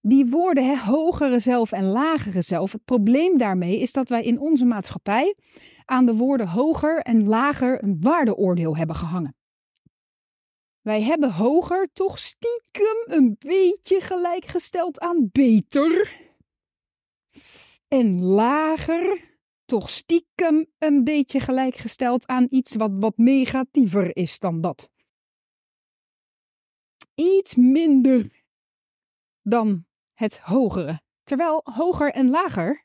die 0.00 0.26
woorden, 0.26 0.66
hè, 0.66 0.76
hogere 0.76 1.38
zelf 1.38 1.72
en 1.72 1.84
lagere 1.84 2.42
zelf, 2.42 2.72
het 2.72 2.84
probleem 2.84 3.38
daarmee 3.38 3.80
is 3.80 3.92
dat 3.92 4.08
wij 4.08 4.22
in 4.22 4.38
onze 4.38 4.64
maatschappij 4.64 5.36
aan 5.84 6.06
de 6.06 6.14
woorden 6.14 6.48
hoger 6.48 6.98
en 6.98 7.28
lager 7.28 7.82
een 7.82 7.96
waardeoordeel 8.00 8.76
hebben 8.76 8.96
gehangen. 8.96 9.36
Wij 10.80 11.02
hebben 11.02 11.32
hoger 11.32 11.88
toch 11.92 12.18
stiekem 12.18 13.04
een 13.04 13.36
beetje 13.38 14.00
gelijkgesteld 14.00 15.00
aan 15.00 15.28
beter. 15.32 16.12
En 17.88 18.22
lager 18.22 19.33
toch 19.64 19.90
stiekem 19.90 20.66
een 20.78 21.04
beetje 21.04 21.40
gelijkgesteld 21.40 22.26
aan 22.26 22.46
iets 22.50 22.74
wat 22.74 22.90
wat 22.94 23.16
negatiever 23.16 24.16
is 24.16 24.38
dan 24.38 24.60
dat. 24.60 24.90
Iets 27.14 27.54
minder 27.54 28.44
dan 29.42 29.86
het 30.14 30.38
hogere. 30.38 31.02
Terwijl 31.22 31.60
hoger 31.64 32.12
en 32.12 32.30
lager 32.30 32.84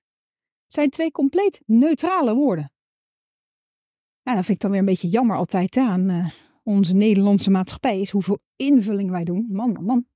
zijn 0.67 0.89
twee 0.89 1.11
compleet 1.11 1.61
neutrale 1.65 2.33
woorden. 2.33 2.71
Ja, 4.21 4.35
dat 4.35 4.45
vind 4.45 4.57
ik 4.57 4.59
dan 4.59 4.71
weer 4.71 4.79
een 4.79 4.85
beetje 4.85 5.07
jammer 5.07 5.37
altijd 5.37 5.77
aan 5.77 6.09
uh, 6.09 6.29
onze 6.63 6.93
Nederlandse 6.93 7.49
maatschappij 7.49 8.01
is 8.01 8.09
hoeveel 8.09 8.39
invulling 8.55 9.09
wij 9.09 9.23
doen. 9.23 9.45
Man, 9.49 9.71
man, 9.71 9.83
man. 9.83 10.07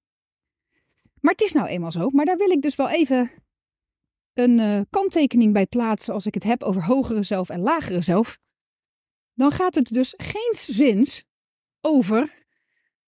Maar 1.19 1.31
het 1.31 1.41
is 1.41 1.53
nou 1.53 1.67
eenmaal 1.67 1.91
zo. 1.91 2.09
Maar 2.09 2.25
daar 2.25 2.37
wil 2.37 2.49
ik 2.49 2.61
dus 2.61 2.75
wel 2.75 2.89
even 2.89 3.31
een 4.33 4.59
uh, 4.59 4.81
kanttekening 4.89 5.53
bij 5.53 5.65
plaatsen 5.65 6.13
als 6.13 6.25
ik 6.25 6.33
het 6.33 6.43
heb 6.43 6.63
over 6.63 6.85
hogere 6.85 7.23
zelf 7.23 7.49
en 7.49 7.59
lagere 7.59 8.01
zelf. 8.01 8.39
Dan 9.33 9.51
gaat 9.51 9.75
het 9.75 9.93
dus 9.93 10.13
geen 10.17 10.53
zins 10.53 11.23
over 11.81 12.45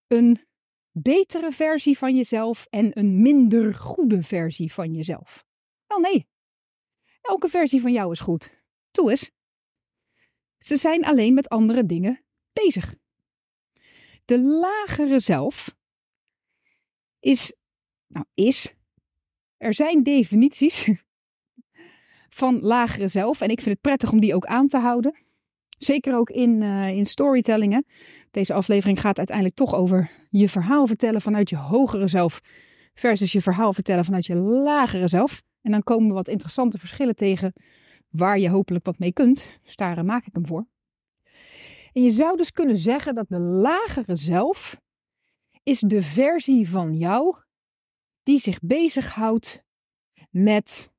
een 0.07 0.45
betere 0.91 1.51
versie 1.51 1.97
van 1.97 2.15
jezelf 2.15 2.67
en 2.69 2.99
een 2.99 3.21
minder 3.21 3.73
goede 3.73 4.21
versie 4.21 4.73
van 4.73 4.93
jezelf. 4.93 5.45
Wel 5.87 5.99
nee, 5.99 6.27
elke 7.21 7.49
versie 7.49 7.81
van 7.81 7.91
jou 7.91 8.11
is 8.11 8.19
goed. 8.19 8.63
Toe 8.91 9.09
eens. 9.09 9.31
Ze 10.57 10.77
zijn 10.77 11.05
alleen 11.05 11.33
met 11.33 11.49
andere 11.49 11.85
dingen 11.85 12.25
bezig. 12.53 12.95
De 14.25 14.41
lagere 14.41 15.19
zelf 15.19 15.75
is, 17.19 17.55
nou 18.07 18.25
is, 18.33 18.73
er 19.57 19.73
zijn 19.73 20.03
definities 20.03 20.91
van 22.35 22.59
lagere 22.61 23.07
zelf 23.07 23.41
en 23.41 23.49
ik 23.49 23.61
vind 23.61 23.69
het 23.69 23.81
prettig 23.81 24.11
om 24.11 24.19
die 24.19 24.35
ook 24.35 24.45
aan 24.45 24.67
te 24.67 24.77
houden. 24.77 25.15
Zeker 25.77 26.15
ook 26.15 26.29
in, 26.29 26.61
uh, 26.61 26.87
in 26.87 27.05
storytellingen. 27.05 27.85
Deze 28.31 28.53
aflevering 28.53 28.99
gaat 28.99 29.17
uiteindelijk 29.17 29.55
toch 29.55 29.75
over 29.75 30.11
je 30.29 30.49
verhaal 30.49 30.87
vertellen 30.87 31.21
vanuit 31.21 31.49
je 31.49 31.57
hogere 31.57 32.07
zelf 32.07 32.41
versus 32.93 33.31
je 33.31 33.41
verhaal 33.41 33.73
vertellen 33.73 34.05
vanuit 34.05 34.25
je 34.25 34.35
lagere 34.35 35.07
zelf. 35.07 35.41
En 35.61 35.71
dan 35.71 35.83
komen 35.83 36.07
we 36.07 36.13
wat 36.13 36.27
interessante 36.27 36.77
verschillen 36.77 37.15
tegen 37.15 37.53
waar 38.09 38.39
je 38.39 38.49
hopelijk 38.49 38.85
wat 38.85 38.99
mee 38.99 39.13
kunt. 39.13 39.59
Dus 39.63 39.75
daar 39.75 39.97
eh, 39.97 40.03
maak 40.03 40.25
ik 40.25 40.33
hem 40.33 40.45
voor. 40.45 40.67
En 41.93 42.03
je 42.03 42.09
zou 42.09 42.37
dus 42.37 42.51
kunnen 42.51 42.77
zeggen 42.77 43.15
dat 43.15 43.29
de 43.29 43.39
lagere 43.39 44.15
zelf 44.15 44.81
is 45.63 45.79
de 45.79 46.01
versie 46.01 46.69
van 46.69 46.97
jou 46.97 47.35
die 48.23 48.39
zich 48.39 48.59
bezighoudt 48.61 49.63
met 50.29 50.93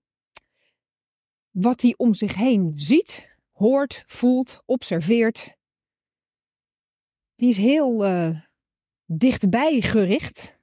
wat 1.57 1.81
hij 1.81 1.95
om 1.97 2.15
zich 2.15 2.35
heen 2.35 2.73
ziet, 2.77 3.29
hoort, 3.53 4.05
voelt, 4.07 4.63
observeert. 4.65 5.57
Die 7.35 7.49
is 7.49 7.57
heel 7.57 8.07
uh, 8.07 8.41
dichtbij 9.05 9.81
gericht. 9.81 10.59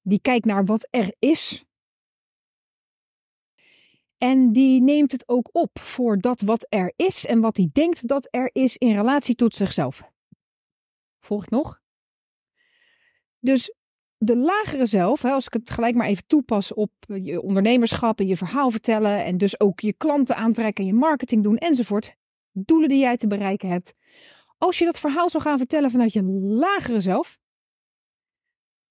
Die 0.00 0.20
kijkt 0.20 0.44
naar 0.44 0.64
wat 0.64 0.88
er 0.90 1.14
is. 1.18 1.64
En 4.18 4.52
die 4.52 4.82
neemt 4.82 5.12
het 5.12 5.28
ook 5.28 5.48
op 5.52 5.78
voor 5.78 6.18
dat 6.18 6.40
wat 6.40 6.66
er 6.68 6.92
is 6.96 7.26
en 7.26 7.40
wat 7.40 7.56
hij 7.56 7.70
denkt 7.72 8.08
dat 8.08 8.28
er 8.30 8.50
is 8.52 8.76
in 8.76 8.94
relatie 8.94 9.34
tot 9.34 9.54
zichzelf. 9.54 10.10
Volg 11.20 11.42
ik 11.42 11.50
nog? 11.50 11.80
Dus 13.38 13.74
de 14.18 14.36
lagere 14.36 14.86
zelf, 14.86 15.24
als 15.24 15.46
ik 15.46 15.52
het 15.52 15.70
gelijk 15.70 15.94
maar 15.94 16.06
even 16.06 16.26
toepas 16.26 16.74
op 16.74 16.90
je 17.22 17.42
ondernemerschap 17.42 18.20
en 18.20 18.26
je 18.26 18.36
verhaal 18.36 18.70
vertellen 18.70 19.24
en 19.24 19.38
dus 19.38 19.60
ook 19.60 19.80
je 19.80 19.92
klanten 19.92 20.36
aantrekken, 20.36 20.86
je 20.86 20.92
marketing 20.92 21.42
doen 21.42 21.56
enzovoort, 21.56 22.16
doelen 22.52 22.88
die 22.88 22.98
jij 22.98 23.16
te 23.16 23.26
bereiken 23.26 23.68
hebt. 23.68 23.94
Als 24.58 24.78
je 24.78 24.84
dat 24.84 24.98
verhaal 24.98 25.30
zou 25.30 25.42
gaan 25.42 25.58
vertellen 25.58 25.90
vanuit 25.90 26.12
je 26.12 26.22
lagere 26.22 27.00
zelf, 27.00 27.38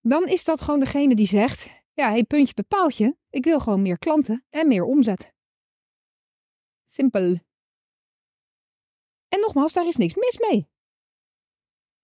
dan 0.02 0.28
is 0.28 0.44
dat 0.44 0.62
gewoon 0.62 0.80
degene 0.80 1.16
die 1.16 1.26
zegt: 1.26 1.70
Ja, 1.94 2.10
hey, 2.10 2.24
puntje 2.24 2.54
bepaaltje, 2.54 3.18
ik 3.30 3.44
wil 3.44 3.60
gewoon 3.60 3.82
meer 3.82 3.98
klanten 3.98 4.46
en 4.50 4.68
meer 4.68 4.84
omzet. 4.84 5.34
Simpel. 6.84 7.40
En 9.28 9.40
nogmaals, 9.40 9.74
daar 9.74 9.88
is 9.88 9.96
niks 9.96 10.16
mis 10.16 10.40
mee. 10.50 10.68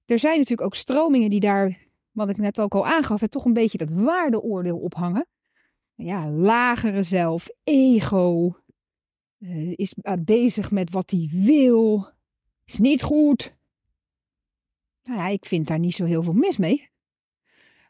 Er 0.06 0.20
zijn 0.20 0.34
natuurlijk 0.34 0.62
ook 0.62 0.76
stromingen 0.76 1.30
die 1.30 1.40
daar 1.40 1.91
wat 2.12 2.30
ik 2.30 2.38
net 2.38 2.60
ook 2.60 2.76
al 2.76 2.86
aangaf, 2.86 3.22
het 3.22 3.32
toch 3.32 3.46
een 3.46 3.54
beetje 3.54 3.78
dat 3.78 3.90
waardeoordeel 3.90 4.78
ophangen. 4.78 5.28
Ja, 5.96 6.30
lagere 6.30 7.04
zelf, 7.04 7.50
ego, 7.64 8.56
uh, 9.40 9.74
is 9.76 9.96
bezig 10.20 10.72
met 10.72 10.92
wat 10.92 11.12
hij 11.12 11.30
wil, 11.32 12.10
is 12.66 12.78
niet 12.78 13.02
goed. 13.02 13.56
Nou 15.04 15.20
ja, 15.20 15.28
ik 15.28 15.46
vind 15.46 15.68
daar 15.68 15.80
niet 15.80 15.96
zo 15.96 16.06
heel 16.06 16.24
veel 16.24 16.34
mis 16.34 16.58
mee. 16.58 16.90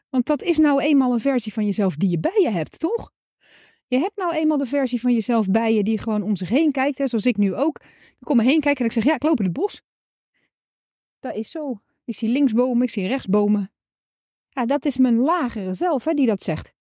Want 0.08 0.26
dat 0.26 0.42
is 0.42 0.58
nou 0.58 0.80
eenmaal 0.80 1.12
een 1.12 1.20
versie 1.20 1.52
van 1.52 1.64
jezelf 1.64 1.96
die 1.96 2.10
je 2.10 2.18
bij 2.18 2.40
je 2.42 2.50
hebt, 2.50 2.78
toch? 2.78 3.12
Je 3.86 3.98
hebt 3.98 4.16
nou 4.16 4.34
eenmaal 4.34 4.58
de 4.58 4.66
versie 4.66 5.00
van 5.00 5.12
jezelf 5.12 5.46
bij 5.46 5.74
je 5.74 5.82
die 5.82 5.98
gewoon 5.98 6.22
om 6.22 6.36
zich 6.36 6.48
heen 6.48 6.72
kijkt. 6.72 6.98
Hè, 6.98 7.06
zoals 7.06 7.26
ik 7.26 7.36
nu 7.36 7.54
ook. 7.54 7.80
Ik 8.18 8.26
kom 8.26 8.36
me 8.36 8.42
heen 8.42 8.60
kijken 8.60 8.80
en 8.80 8.86
ik 8.86 8.92
zeg, 8.92 9.04
ja, 9.04 9.14
ik 9.14 9.22
loop 9.22 9.38
in 9.38 9.44
het 9.44 9.54
bos. 9.54 9.82
Dat 11.20 11.36
is 11.36 11.50
zo. 11.50 11.80
Ik 12.04 12.16
zie 12.16 12.28
linksbomen, 12.28 12.82
ik 12.82 12.90
zie 12.90 13.06
rechtsbomen. 13.06 13.71
Ja, 14.54 14.66
dat 14.66 14.84
is 14.84 14.96
mijn 14.96 15.18
lagere 15.18 15.74
zelf 15.74 16.04
hè, 16.04 16.14
die 16.14 16.26
dat 16.26 16.42
zegt. 16.42 16.72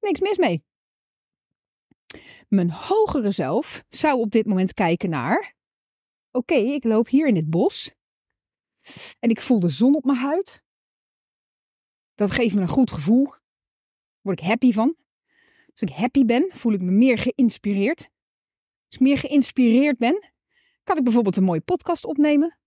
Niks 0.00 0.20
mis 0.20 0.36
mee. 0.36 0.64
Mijn 2.48 2.70
hogere 2.70 3.30
zelf 3.30 3.84
zou 3.88 4.20
op 4.20 4.30
dit 4.30 4.46
moment 4.46 4.72
kijken 4.72 5.10
naar: 5.10 5.54
oké, 6.30 6.54
ik 6.54 6.84
loop 6.84 7.08
hier 7.08 7.26
in 7.26 7.36
het 7.36 7.50
bos 7.50 7.94
en 9.18 9.30
ik 9.30 9.40
voel 9.40 9.60
de 9.60 9.68
zon 9.68 9.94
op 9.94 10.04
mijn 10.04 10.18
huid. 10.18 10.62
Dat 12.14 12.30
geeft 12.30 12.54
me 12.54 12.60
een 12.60 12.68
goed 12.68 12.90
gevoel. 12.90 13.34
Word 14.20 14.40
ik 14.40 14.46
happy 14.46 14.72
van. 14.72 14.96
Als 15.70 15.80
ik 15.80 15.90
happy 15.90 16.24
ben, 16.24 16.50
voel 16.52 16.72
ik 16.72 16.80
me 16.80 16.90
meer 16.90 17.18
geïnspireerd. 17.18 18.00
Als 18.86 18.94
ik 18.94 19.00
meer 19.00 19.18
geïnspireerd 19.18 19.98
ben, 19.98 20.32
kan 20.82 20.96
ik 20.96 21.04
bijvoorbeeld 21.04 21.36
een 21.36 21.44
mooie 21.44 21.60
podcast 21.60 22.04
opnemen. 22.04 22.57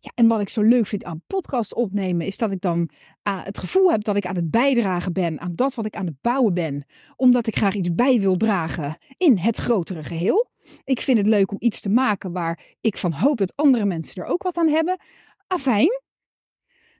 Ja, 0.00 0.10
en 0.14 0.26
wat 0.26 0.40
ik 0.40 0.48
zo 0.48 0.62
leuk 0.62 0.86
vind 0.86 1.04
aan 1.04 1.22
podcast 1.26 1.74
opnemen, 1.74 2.26
is 2.26 2.36
dat 2.36 2.50
ik 2.50 2.60
dan 2.60 2.90
uh, 3.28 3.44
het 3.44 3.58
gevoel 3.58 3.90
heb 3.90 4.04
dat 4.04 4.16
ik 4.16 4.26
aan 4.26 4.36
het 4.36 4.50
bijdragen 4.50 5.12
ben 5.12 5.40
aan 5.40 5.54
dat 5.54 5.74
wat 5.74 5.86
ik 5.86 5.96
aan 5.96 6.06
het 6.06 6.20
bouwen 6.20 6.54
ben. 6.54 6.86
Omdat 7.16 7.46
ik 7.46 7.56
graag 7.56 7.74
iets 7.74 7.94
bij 7.94 8.20
wil 8.20 8.36
dragen 8.36 8.96
in 9.16 9.38
het 9.38 9.56
grotere 9.56 10.04
geheel. 10.04 10.50
Ik 10.84 11.00
vind 11.00 11.18
het 11.18 11.26
leuk 11.26 11.50
om 11.50 11.56
iets 11.60 11.80
te 11.80 11.88
maken 11.88 12.32
waar 12.32 12.60
ik 12.80 12.98
van 12.98 13.12
hoop 13.12 13.38
dat 13.38 13.56
andere 13.56 13.84
mensen 13.84 14.22
er 14.22 14.28
ook 14.28 14.42
wat 14.42 14.56
aan 14.56 14.68
hebben. 14.68 14.98
Afijn, 15.46 16.00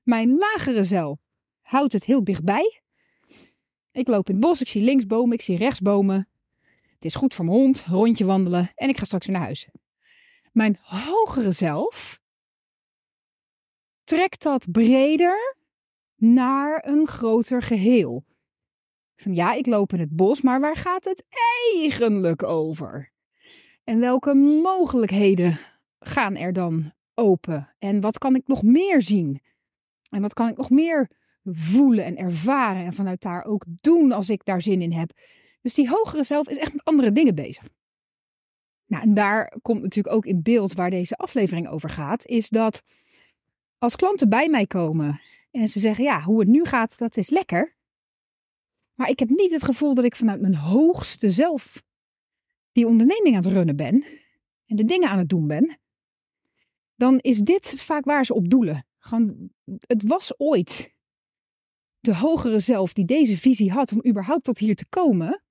mijn 0.02 0.36
lagere 0.36 0.84
zelf 0.84 1.18
houdt 1.60 1.92
het 1.92 2.04
heel 2.04 2.24
dichtbij. 2.24 2.82
Ik 3.92 4.08
loop 4.08 4.28
in 4.28 4.34
het 4.34 4.44
bos, 4.44 4.60
ik 4.60 4.68
zie 4.68 4.82
links 4.82 5.06
bomen, 5.06 5.34
ik 5.34 5.42
zie 5.42 5.56
rechts 5.56 5.80
bomen. 5.80 6.28
Het 6.94 7.04
is 7.04 7.14
goed 7.14 7.34
voor 7.34 7.44
mijn 7.44 7.56
hond, 7.56 7.84
rondje 7.86 8.24
wandelen 8.24 8.72
en 8.74 8.88
ik 8.88 8.98
ga 8.98 9.04
straks 9.04 9.26
naar 9.26 9.40
huis. 9.40 9.68
Mijn 10.52 10.78
hogere 10.80 11.52
zelf 11.52 12.22
trekt 14.04 14.42
dat 14.42 14.70
breder 14.70 15.56
naar 16.16 16.84
een 16.86 17.06
groter 17.06 17.62
geheel. 17.62 18.24
Van 19.16 19.34
ja, 19.34 19.52
ik 19.52 19.66
loop 19.66 19.92
in 19.92 20.00
het 20.00 20.16
bos, 20.16 20.40
maar 20.42 20.60
waar 20.60 20.76
gaat 20.76 21.04
het 21.04 21.24
eigenlijk 21.74 22.42
over? 22.42 23.12
En 23.84 24.00
welke 24.00 24.34
mogelijkheden 24.34 25.58
gaan 25.98 26.36
er 26.36 26.52
dan 26.52 26.92
open? 27.14 27.74
En 27.78 28.00
wat 28.00 28.18
kan 28.18 28.34
ik 28.34 28.46
nog 28.46 28.62
meer 28.62 29.02
zien? 29.02 29.42
En 30.10 30.20
wat 30.20 30.32
kan 30.32 30.48
ik 30.48 30.56
nog 30.56 30.70
meer 30.70 31.10
voelen 31.44 32.04
en 32.04 32.16
ervaren 32.16 32.84
en 32.84 32.92
vanuit 32.92 33.20
daar 33.20 33.44
ook 33.44 33.64
doen 33.80 34.12
als 34.12 34.30
ik 34.30 34.44
daar 34.44 34.62
zin 34.62 34.82
in 34.82 34.92
heb? 34.92 35.12
Dus 35.62 35.74
die 35.74 35.88
hogere 35.88 36.24
zelf 36.24 36.48
is 36.48 36.56
echt 36.56 36.72
met 36.72 36.84
andere 36.84 37.12
dingen 37.12 37.34
bezig. 37.34 37.68
Nou, 38.86 39.02
en 39.02 39.14
daar 39.14 39.52
komt 39.62 39.82
natuurlijk 39.82 40.14
ook 40.14 40.26
in 40.26 40.42
beeld 40.42 40.72
waar 40.72 40.90
deze 40.90 41.16
aflevering 41.16 41.68
over 41.68 41.90
gaat, 41.90 42.26
is 42.26 42.48
dat 42.48 42.82
als 43.84 43.96
klanten 43.96 44.28
bij 44.28 44.48
mij 44.48 44.66
komen 44.66 45.20
en 45.50 45.68
ze 45.68 45.80
zeggen, 45.80 46.04
ja, 46.04 46.22
hoe 46.22 46.40
het 46.40 46.48
nu 46.48 46.64
gaat, 46.64 46.98
dat 46.98 47.16
is 47.16 47.30
lekker. 47.30 47.76
Maar 48.94 49.08
ik 49.08 49.18
heb 49.18 49.28
niet 49.28 49.50
het 49.50 49.64
gevoel 49.64 49.94
dat 49.94 50.04
ik 50.04 50.16
vanuit 50.16 50.40
mijn 50.40 50.54
hoogste 50.54 51.30
zelf 51.30 51.82
die 52.72 52.86
onderneming 52.86 53.36
aan 53.36 53.42
het 53.42 53.52
runnen 53.52 53.76
ben 53.76 54.04
en 54.66 54.76
de 54.76 54.84
dingen 54.84 55.08
aan 55.08 55.18
het 55.18 55.28
doen 55.28 55.46
ben. 55.46 55.78
Dan 56.96 57.18
is 57.18 57.38
dit 57.38 57.74
vaak 57.76 58.04
waar 58.04 58.24
ze 58.24 58.34
op 58.34 58.50
doelen. 58.50 58.86
Gewoon, 58.98 59.50
het 59.64 60.02
was 60.02 60.38
ooit 60.38 60.94
de 62.00 62.14
hogere 62.14 62.60
zelf 62.60 62.92
die 62.92 63.04
deze 63.04 63.36
visie 63.36 63.72
had 63.72 63.92
om 63.92 64.06
überhaupt 64.06 64.44
tot 64.44 64.58
hier 64.58 64.74
te 64.74 64.88
komen. 64.88 65.42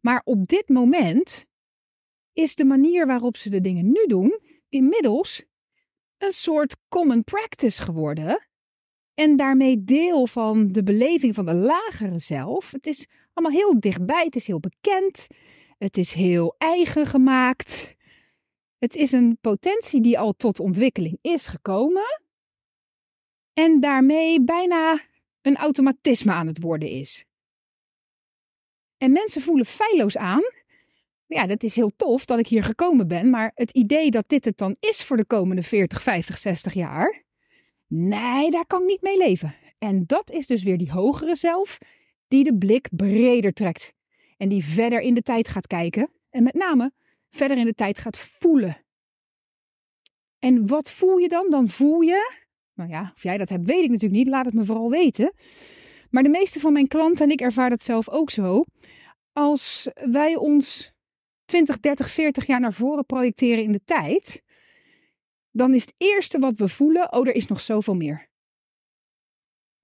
Maar 0.00 0.22
op 0.24 0.46
dit 0.46 0.68
moment 0.68 1.46
is 2.32 2.54
de 2.54 2.64
manier 2.64 3.06
waarop 3.06 3.36
ze 3.36 3.50
de 3.50 3.60
dingen 3.60 3.86
nu 3.86 4.06
doen 4.06 4.40
inmiddels 4.68 5.44
een 6.18 6.32
soort 6.32 6.76
common 6.88 7.24
practice 7.24 7.82
geworden. 7.82 8.48
En 9.14 9.36
daarmee 9.36 9.84
deel 9.84 10.26
van 10.26 10.72
de 10.72 10.82
beleving 10.82 11.34
van 11.34 11.46
de 11.46 11.54
lagere 11.54 12.18
zelf. 12.18 12.70
Het 12.70 12.86
is 12.86 13.06
allemaal 13.32 13.58
heel 13.58 13.80
dichtbij, 13.80 14.24
het 14.24 14.36
is 14.36 14.46
heel 14.46 14.60
bekend, 14.60 15.26
het 15.78 15.96
is 15.96 16.12
heel 16.12 16.54
eigen 16.58 17.06
gemaakt. 17.06 17.96
Het 18.78 18.94
is 18.94 19.12
een 19.12 19.38
potentie 19.40 20.00
die 20.00 20.18
al 20.18 20.32
tot 20.32 20.60
ontwikkeling 20.60 21.18
is 21.20 21.46
gekomen. 21.46 22.22
En 23.52 23.80
daarmee 23.80 24.44
bijna 24.44 25.00
een 25.42 25.56
automatisme 25.56 26.32
aan 26.32 26.46
het 26.46 26.62
worden 26.62 26.88
is. 26.88 27.24
En 28.96 29.12
mensen 29.12 29.42
voelen 29.42 29.66
feilloos 29.66 30.16
aan 30.16 30.42
ja, 31.28 31.46
dat 31.46 31.62
is 31.62 31.74
heel 31.74 31.92
tof 31.96 32.24
dat 32.24 32.38
ik 32.38 32.46
hier 32.46 32.64
gekomen 32.64 33.08
ben. 33.08 33.30
Maar 33.30 33.52
het 33.54 33.70
idee 33.70 34.10
dat 34.10 34.28
dit 34.28 34.44
het 34.44 34.58
dan 34.58 34.76
is 34.80 35.02
voor 35.02 35.16
de 35.16 35.24
komende 35.24 35.62
40, 35.62 36.02
50, 36.02 36.38
60 36.38 36.72
jaar. 36.72 37.24
Nee, 37.86 38.50
daar 38.50 38.66
kan 38.66 38.82
ik 38.82 38.86
niet 38.86 39.02
mee 39.02 39.18
leven. 39.18 39.54
En 39.78 40.04
dat 40.06 40.30
is 40.30 40.46
dus 40.46 40.62
weer 40.62 40.78
die 40.78 40.92
hogere 40.92 41.36
zelf 41.36 41.78
die 42.28 42.44
de 42.44 42.56
blik 42.56 42.88
breder 42.90 43.52
trekt. 43.52 43.92
En 44.36 44.48
die 44.48 44.64
verder 44.64 45.00
in 45.00 45.14
de 45.14 45.22
tijd 45.22 45.48
gaat 45.48 45.66
kijken. 45.66 46.10
En 46.30 46.42
met 46.42 46.54
name 46.54 46.92
verder 47.30 47.58
in 47.58 47.64
de 47.64 47.74
tijd 47.74 47.98
gaat 47.98 48.18
voelen. 48.18 48.76
En 50.38 50.66
wat 50.66 50.90
voel 50.90 51.16
je 51.16 51.28
dan? 51.28 51.50
Dan 51.50 51.68
voel 51.68 52.00
je. 52.00 52.32
Nou 52.74 52.90
ja, 52.90 53.12
of 53.14 53.22
jij 53.22 53.38
dat 53.38 53.48
hebt, 53.48 53.66
weet 53.66 53.84
ik 53.84 53.90
natuurlijk 53.90 54.20
niet. 54.20 54.28
Laat 54.28 54.44
het 54.44 54.54
me 54.54 54.64
vooral 54.64 54.90
weten. 54.90 55.32
Maar 56.10 56.22
de 56.22 56.28
meeste 56.28 56.60
van 56.60 56.72
mijn 56.72 56.88
klanten, 56.88 57.24
en 57.24 57.30
ik 57.30 57.40
ervaar 57.40 57.70
dat 57.70 57.82
zelf 57.82 58.08
ook 58.08 58.30
zo. 58.30 58.64
Als 59.32 59.88
wij 60.10 60.36
ons 60.36 60.92
20, 61.48 61.80
30, 61.80 62.10
40 62.10 62.46
jaar 62.46 62.60
naar 62.60 62.72
voren 62.72 63.06
projecteren 63.06 63.64
in 63.64 63.72
de 63.72 63.84
tijd, 63.84 64.42
dan 65.50 65.74
is 65.74 65.80
het 65.80 65.94
eerste 65.96 66.38
wat 66.38 66.56
we 66.56 66.68
voelen: 66.68 67.12
oh, 67.12 67.26
er 67.26 67.34
is 67.34 67.46
nog 67.46 67.60
zoveel 67.60 67.94
meer. 67.94 68.28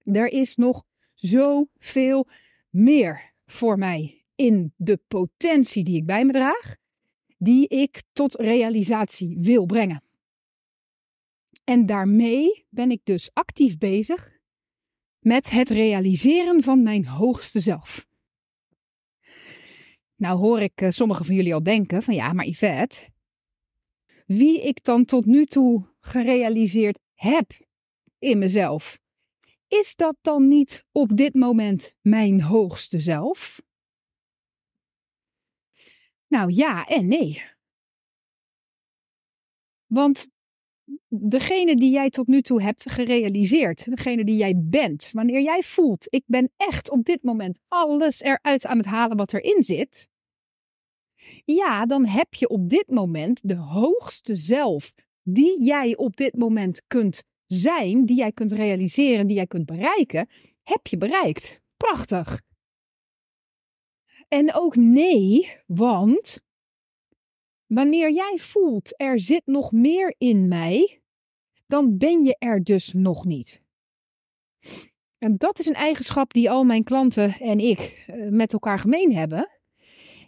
Er 0.03 0.27
is 0.27 0.55
nog 0.55 0.83
zoveel 1.13 2.27
meer 2.69 3.33
voor 3.45 3.77
mij 3.77 4.25
in 4.35 4.73
de 4.75 4.99
potentie 5.07 5.83
die 5.83 5.95
ik 5.95 6.05
bij 6.05 6.25
me 6.25 6.31
draag, 6.31 6.75
die 7.37 7.67
ik 7.67 8.03
tot 8.13 8.33
realisatie 8.33 9.37
wil 9.39 9.65
brengen. 9.65 10.03
En 11.63 11.85
daarmee 11.85 12.65
ben 12.69 12.91
ik 12.91 13.01
dus 13.03 13.29
actief 13.33 13.77
bezig 13.77 14.39
met 15.19 15.49
het 15.49 15.69
realiseren 15.69 16.63
van 16.63 16.83
mijn 16.83 17.05
hoogste 17.05 17.59
zelf. 17.59 18.05
Nou 20.25 20.37
hoor 20.37 20.61
ik 20.61 20.81
uh, 20.81 20.89
sommigen 20.89 21.25
van 21.25 21.35
jullie 21.35 21.53
al 21.53 21.63
denken 21.63 22.03
van 22.03 22.13
ja, 22.13 22.33
maar 22.33 22.45
Yvette, 22.45 23.09
wie 24.25 24.61
ik 24.61 24.83
dan 24.83 25.05
tot 25.05 25.25
nu 25.25 25.45
toe 25.45 25.85
gerealiseerd 25.99 26.99
heb 27.13 27.51
in 28.19 28.37
mezelf, 28.37 28.99
is 29.67 29.95
dat 29.95 30.15
dan 30.21 30.47
niet 30.47 30.85
op 30.91 31.17
dit 31.17 31.33
moment 31.33 31.95
mijn 32.01 32.41
hoogste 32.41 32.99
zelf? 32.99 33.61
Nou 36.27 36.53
ja 36.53 36.85
en 36.85 37.07
nee. 37.07 37.41
Want 39.85 40.27
degene 41.07 41.75
die 41.75 41.91
jij 41.91 42.09
tot 42.09 42.27
nu 42.27 42.41
toe 42.41 42.61
hebt 42.61 42.91
gerealiseerd, 42.91 43.85
degene 43.95 44.23
die 44.23 44.37
jij 44.37 44.53
bent, 44.57 45.09
wanneer 45.13 45.41
jij 45.41 45.63
voelt, 45.63 46.07
ik 46.09 46.23
ben 46.25 46.51
echt 46.57 46.89
op 46.89 47.03
dit 47.03 47.23
moment 47.23 47.61
alles 47.67 48.21
eruit 48.21 48.65
aan 48.65 48.77
het 48.77 48.87
halen 48.87 49.17
wat 49.17 49.33
erin 49.33 49.63
zit, 49.63 50.13
ja, 51.45 51.85
dan 51.85 52.05
heb 52.05 52.33
je 52.33 52.49
op 52.49 52.69
dit 52.69 52.89
moment 52.89 53.47
de 53.47 53.55
hoogste 53.55 54.35
zelf 54.35 54.93
die 55.23 55.63
jij 55.63 55.95
op 55.97 56.15
dit 56.15 56.37
moment 56.37 56.81
kunt 56.87 57.23
zijn, 57.45 58.05
die 58.05 58.17
jij 58.17 58.31
kunt 58.31 58.51
realiseren, 58.51 59.27
die 59.27 59.35
jij 59.35 59.47
kunt 59.47 59.65
bereiken, 59.65 60.29
heb 60.63 60.87
je 60.87 60.97
bereikt. 60.97 61.59
Prachtig. 61.77 62.41
En 64.27 64.53
ook 64.53 64.75
nee, 64.75 65.51
want 65.65 66.39
wanneer 67.65 68.11
jij 68.11 68.37
voelt 68.37 69.01
er 69.01 69.19
zit 69.19 69.45
nog 69.45 69.71
meer 69.71 70.15
in 70.17 70.47
mij, 70.47 71.01
dan 71.67 71.97
ben 71.97 72.23
je 72.23 72.35
er 72.39 72.63
dus 72.63 72.93
nog 72.93 73.25
niet. 73.25 73.61
En 75.17 75.37
dat 75.37 75.59
is 75.59 75.65
een 75.65 75.73
eigenschap 75.73 76.33
die 76.33 76.49
al 76.49 76.63
mijn 76.63 76.83
klanten 76.83 77.39
en 77.39 77.59
ik 77.59 78.03
eh, 78.07 78.29
met 78.29 78.53
elkaar 78.53 78.79
gemeen 78.79 79.15
hebben. 79.15 79.54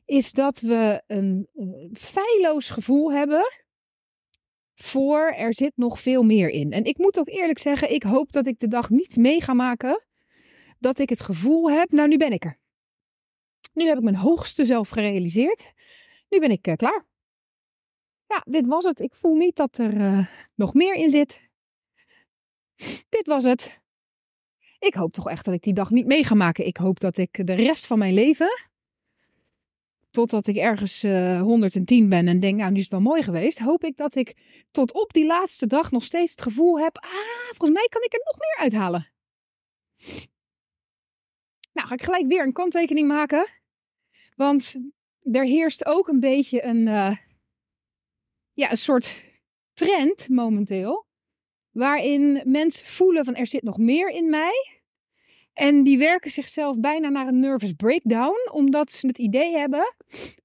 Is 0.08 0.32
dat 0.32 0.60
we 0.60 1.02
een 1.08 1.48
feilloos 1.94 2.70
gevoel 2.70 3.12
hebben 3.12 3.66
voor 4.76 5.32
er 5.32 5.54
zit 5.54 5.72
nog 5.76 6.00
veel 6.00 6.24
meer 6.24 6.50
in. 6.50 6.72
En 6.72 6.84
ik 6.84 6.98
moet 6.98 7.20
ook 7.20 7.30
eerlijk 7.30 7.60
zeggen, 7.60 7.94
ik 7.94 8.04
hoop 8.04 8.32
dat 8.32 8.46
ik 8.46 8.60
de 8.60 8.68
dag 8.68 8.90
niet 8.90 9.16
mee 9.16 9.42
ga 9.42 9.54
maken 9.54 10.06
dat 10.80 11.00
ik 11.00 11.10
het 11.10 11.20
gevoel 11.20 11.72
heb, 11.72 11.92
nou 11.92 12.08
nu 12.08 12.18
ben 12.18 12.32
ik 12.32 12.46
er. 12.46 12.60
Nu 13.74 13.88
heb 13.88 13.98
ik 13.98 14.04
mijn 14.04 14.16
hoogste 14.16 14.66
zelf 14.66 14.90
gerealiseerd. 14.90 15.72
Nu 16.30 16.40
ben 16.40 16.52
ik 16.52 16.68
uh, 16.68 16.76
klaar. 16.76 17.06
Ja, 18.28 18.44
dit 18.46 18.66
was 18.66 18.84
het. 18.84 19.00
Ik 19.00 19.14
voel 19.14 19.36
niet 19.36 19.56
dat 19.56 19.78
er 19.78 19.94
uh, 19.94 20.28
nog 20.56 20.74
meer 20.74 20.96
in 20.96 21.10
zit. 21.10 21.40
Dit 23.10 23.26
was 23.26 23.44
het. 23.44 23.80
Ik 24.80 24.94
hoop 24.94 25.14
toch 25.14 25.30
echt 25.30 25.46
dat 25.46 25.54
ik 25.54 25.62
die 25.62 25.74
dag 25.74 25.90
niet 25.90 26.06
mee 26.06 26.24
ga 26.24 26.36
maken. 26.36 26.66
Ik 26.66 26.78
hoop 26.78 27.00
dat 27.00 27.18
ik 27.18 27.48
de 27.48 27.54
rest 27.54 27.86
van 27.86 28.00
mijn 28.00 28.14
leven, 28.14 28.68
totdat 30.18 30.48
ik 30.48 30.56
ergens 30.56 31.04
uh, 31.04 31.36
eh, 31.36 31.42
110 31.42 32.10
ben 32.10 32.28
en 32.28 32.40
denk, 32.40 32.58
nou 32.58 32.72
nu 32.72 32.78
is 32.78 32.84
het 32.84 32.92
wel 32.92 33.02
mooi 33.02 33.24
geweest, 33.24 33.60
hoop 33.60 33.84
ik 33.84 33.98
dat 33.98 34.16
ik 34.16 34.36
tot 34.72 34.94
op 34.94 35.14
die 35.14 35.26
laatste 35.26 35.68
dag 35.68 35.92
nog 35.92 36.04
steeds 36.04 36.32
het 36.32 36.42
gevoel 36.42 36.80
heb, 36.80 36.98
ah, 36.98 37.10
volgens 37.48 37.70
mij 37.70 37.88
kan 37.90 38.02
ik 38.02 38.14
er 38.14 38.22
nog 38.24 38.38
meer 38.38 38.58
uithalen. 38.58 39.12
Nou, 41.74 41.88
ga 41.88 41.94
ik 41.94 42.04
gelijk 42.04 42.28
weer 42.28 42.44
een 42.44 42.54
kanttekening 42.54 43.08
maken. 43.08 43.48
Want 44.36 44.76
er 45.22 45.46
heerst 45.46 45.86
ook 45.86 46.08
een 46.08 46.20
beetje 46.20 46.64
een, 46.64 46.88
uh, 46.88 47.16
ja, 48.54 48.72
een 48.72 48.78
soort 48.78 49.24
trend 49.74 50.30
momenteel. 50.30 51.06
Waarin 51.72 52.42
mensen 52.46 52.88
voelen 52.88 53.26
van 53.26 53.36
er 53.36 53.48
zit 53.48 53.64
nog 53.64 53.78
meer 53.78 54.10
in 54.10 54.30
mij. 54.30 54.77
En 55.58 55.84
die 55.84 55.98
werken 55.98 56.32
zichzelf 56.32 56.80
bijna 56.80 57.10
naar 57.10 57.28
een 57.28 57.40
nervous 57.40 57.72
breakdown. 57.72 58.50
Omdat 58.52 58.92
ze 58.92 59.08
het 59.08 59.18
idee 59.18 59.58
hebben. 59.58 59.94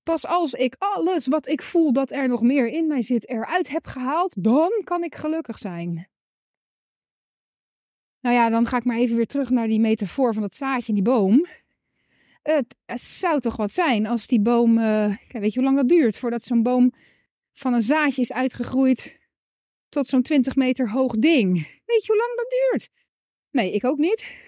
Pas 0.03 0.27
als 0.27 0.53
ik 0.53 0.75
alles 0.79 1.27
wat 1.27 1.48
ik 1.48 1.62
voel 1.62 1.92
dat 1.92 2.11
er 2.11 2.29
nog 2.29 2.42
meer 2.42 2.68
in 2.68 2.87
mij 2.87 3.03
zit 3.03 3.29
eruit 3.29 3.68
heb 3.68 3.87
gehaald. 3.87 4.44
Dan 4.44 4.70
kan 4.85 5.05
ik 5.05 5.14
gelukkig 5.14 5.59
zijn. 5.59 6.09
Nou 8.20 8.37
ja, 8.37 8.51
dan 8.51 8.66
ga 8.66 8.77
ik 8.77 8.85
maar 8.85 8.96
even 8.96 9.16
weer 9.16 9.27
terug 9.27 9.51
naar 9.51 9.66
die 9.66 9.81
metafoor 9.81 10.33
van 10.33 10.42
dat 10.42 10.55
zaadje 10.55 10.88
in 10.88 10.94
die 10.94 11.05
boom. 11.05 11.46
Het, 12.42 12.77
zou 12.94 13.40
toch 13.40 13.57
wat 13.57 13.72
zijn 13.72 14.07
als 14.07 14.27
die 14.27 14.40
boom. 14.40 14.79
Uh, 14.79 15.16
weet 15.29 15.53
je 15.53 15.59
hoe 15.61 15.68
lang 15.68 15.77
dat 15.77 15.88
duurt 15.88 16.16
voordat 16.16 16.42
zo'n 16.42 16.62
boom 16.62 16.92
van 17.53 17.75
een 17.75 17.83
zaadje 17.83 18.22
is 18.22 18.33
uitgegroeid 18.33 19.18
tot 19.88 20.07
zo'n 20.07 20.22
20 20.22 20.57
meter 20.57 20.90
hoog 20.90 21.16
ding? 21.16 21.53
Weet 21.85 22.05
je 22.05 22.12
hoe 22.12 22.16
lang 22.16 22.37
dat 22.37 22.51
duurt? 22.51 22.88
Nee, 23.51 23.72
ik 23.72 23.85
ook 23.85 23.98
niet. 23.98 24.41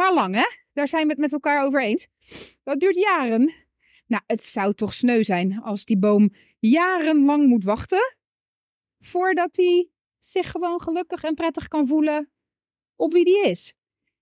Maar 0.00 0.14
lang, 0.14 0.34
hè? 0.34 0.46
Daar 0.72 0.88
zijn 0.88 1.02
we 1.02 1.10
het 1.10 1.20
met 1.20 1.32
elkaar 1.32 1.64
over 1.64 1.82
eens. 1.82 2.08
Dat 2.62 2.80
duurt 2.80 2.96
jaren. 2.96 3.54
Nou, 4.06 4.22
het 4.26 4.44
zou 4.44 4.74
toch 4.74 4.94
sneu 4.94 5.22
zijn 5.22 5.62
als 5.62 5.84
die 5.84 5.98
boom 5.98 6.34
jarenlang 6.58 7.46
moet 7.46 7.64
wachten 7.64 8.16
voordat 8.98 9.56
hij 9.56 9.88
zich 10.18 10.50
gewoon 10.50 10.80
gelukkig 10.80 11.22
en 11.22 11.34
prettig 11.34 11.68
kan 11.68 11.86
voelen 11.86 12.30
op 12.96 13.12
wie 13.12 13.24
die 13.24 13.44
is. 13.44 13.74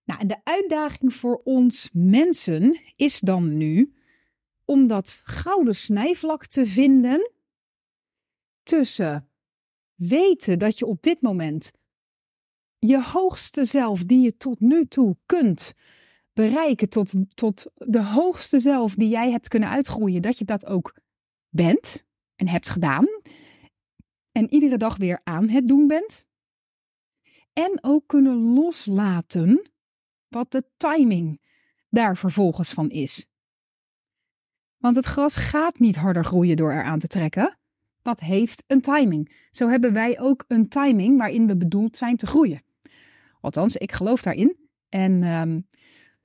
Nou, 0.04 0.20
en 0.20 0.26
de 0.26 0.40
uitdaging 0.44 1.14
voor 1.14 1.40
ons 1.44 1.88
mensen 1.92 2.80
is 2.96 3.20
dan 3.20 3.56
nu 3.56 3.94
om 4.64 4.86
dat 4.86 5.20
gouden 5.24 5.76
snijvlak 5.76 6.46
te 6.46 6.66
vinden 6.66 7.30
tussen 8.62 9.30
weten 9.94 10.58
dat 10.58 10.78
je 10.78 10.86
op 10.86 11.02
dit 11.02 11.22
moment 11.22 11.72
je 12.78 13.02
hoogste 13.02 13.64
zelf 13.64 14.04
die 14.04 14.20
je 14.20 14.36
tot 14.36 14.60
nu 14.60 14.86
toe 14.86 15.16
kunt 15.26 15.74
bereiken, 16.32 16.88
tot, 16.88 17.12
tot 17.34 17.66
de 17.74 18.02
hoogste 18.02 18.60
zelf 18.60 18.94
die 18.94 19.08
jij 19.08 19.30
hebt 19.30 19.48
kunnen 19.48 19.68
uitgroeien, 19.68 20.22
dat 20.22 20.38
je 20.38 20.44
dat 20.44 20.66
ook 20.66 20.94
bent 21.48 22.04
en 22.36 22.48
hebt 22.48 22.68
gedaan. 22.68 23.06
En 24.32 24.52
iedere 24.52 24.76
dag 24.76 24.96
weer 24.96 25.20
aan 25.24 25.48
het 25.48 25.68
doen 25.68 25.86
bent. 25.86 26.24
En 27.52 27.78
ook 27.80 28.06
kunnen 28.06 28.36
loslaten 28.36 29.70
wat 30.28 30.52
de 30.52 30.64
timing 30.76 31.40
daar 31.88 32.16
vervolgens 32.16 32.72
van 32.72 32.90
is. 32.90 33.26
Want 34.76 34.96
het 34.96 35.04
gras 35.04 35.36
gaat 35.36 35.78
niet 35.78 35.96
harder 35.96 36.24
groeien 36.24 36.56
door 36.56 36.72
eraan 36.72 36.98
te 36.98 37.06
trekken. 37.06 37.58
Dat 38.02 38.20
heeft 38.20 38.64
een 38.66 38.80
timing. 38.80 39.46
Zo 39.50 39.68
hebben 39.68 39.92
wij 39.92 40.20
ook 40.20 40.44
een 40.48 40.68
timing 40.68 41.18
waarin 41.18 41.46
we 41.46 41.56
bedoeld 41.56 41.96
zijn 41.96 42.16
te 42.16 42.26
groeien. 42.26 42.62
Althans, 43.40 43.76
ik 43.76 43.92
geloof 43.92 44.22
daarin. 44.22 44.56
En 44.88 45.22
um, 45.22 45.66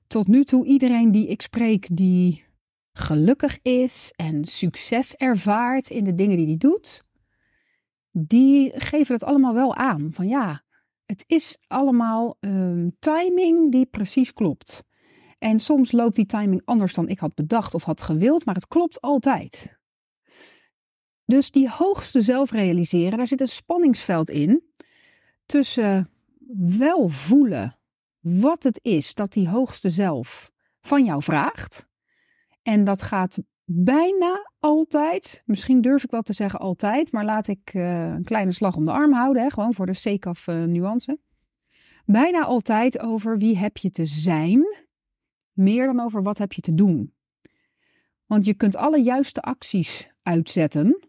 tot 0.06 0.28
nu 0.28 0.44
toe, 0.44 0.66
iedereen 0.66 1.10
die 1.10 1.26
ik 1.26 1.42
spreek 1.42 1.86
die 1.90 2.44
gelukkig 2.92 3.58
is 3.62 4.12
en 4.16 4.44
succes 4.44 5.14
ervaart 5.14 5.90
in 5.90 6.04
de 6.04 6.14
dingen 6.14 6.36
die 6.36 6.46
hij 6.46 6.56
doet, 6.56 7.04
die 8.10 8.80
geven 8.80 9.14
het 9.14 9.24
allemaal 9.24 9.54
wel 9.54 9.74
aan. 9.74 10.10
Van 10.12 10.28
ja, 10.28 10.62
het 11.06 11.24
is 11.26 11.58
allemaal 11.66 12.36
um, 12.40 12.96
timing 12.98 13.72
die 13.72 13.86
precies 13.86 14.32
klopt. 14.32 14.84
En 15.38 15.58
soms 15.58 15.92
loopt 15.92 16.16
die 16.16 16.26
timing 16.26 16.62
anders 16.64 16.94
dan 16.94 17.08
ik 17.08 17.18
had 17.18 17.34
bedacht 17.34 17.74
of 17.74 17.82
had 17.84 18.02
gewild, 18.02 18.44
maar 18.44 18.54
het 18.54 18.68
klopt 18.68 19.00
altijd. 19.00 19.78
Dus 21.24 21.50
die 21.50 21.70
hoogste 21.70 22.20
zelf 22.20 22.50
realiseren, 22.50 23.18
daar 23.18 23.26
zit 23.26 23.40
een 23.40 23.48
spanningsveld 23.48 24.30
in 24.30 24.62
tussen 25.46 26.13
wel 26.56 27.08
voelen 27.08 27.78
wat 28.20 28.62
het 28.62 28.78
is 28.82 29.14
dat 29.14 29.32
die 29.32 29.48
hoogste 29.48 29.90
zelf 29.90 30.50
van 30.80 31.04
jou 31.04 31.22
vraagt. 31.22 31.88
En 32.62 32.84
dat 32.84 33.02
gaat 33.02 33.38
bijna 33.64 34.50
altijd, 34.58 35.42
misschien 35.44 35.80
durf 35.80 36.04
ik 36.04 36.10
wel 36.10 36.22
te 36.22 36.32
zeggen 36.32 36.60
altijd, 36.60 37.12
maar 37.12 37.24
laat 37.24 37.46
ik 37.48 37.74
uh, 37.74 38.02
een 38.02 38.24
kleine 38.24 38.52
slag 38.52 38.76
om 38.76 38.84
de 38.84 38.90
arm 38.92 39.12
houden, 39.12 39.42
hè, 39.42 39.50
gewoon 39.50 39.74
voor 39.74 39.86
de 39.86 40.18
of 40.28 40.46
uh, 40.46 40.62
nuance. 40.62 41.18
Bijna 42.06 42.44
altijd 42.44 42.98
over 42.98 43.38
wie 43.38 43.58
heb 43.58 43.76
je 43.76 43.90
te 43.90 44.06
zijn, 44.06 44.84
meer 45.52 45.86
dan 45.86 46.00
over 46.00 46.22
wat 46.22 46.38
heb 46.38 46.52
je 46.52 46.60
te 46.60 46.74
doen. 46.74 47.14
Want 48.26 48.44
je 48.44 48.54
kunt 48.54 48.76
alle 48.76 49.02
juiste 49.02 49.40
acties 49.40 50.10
uitzetten, 50.22 51.08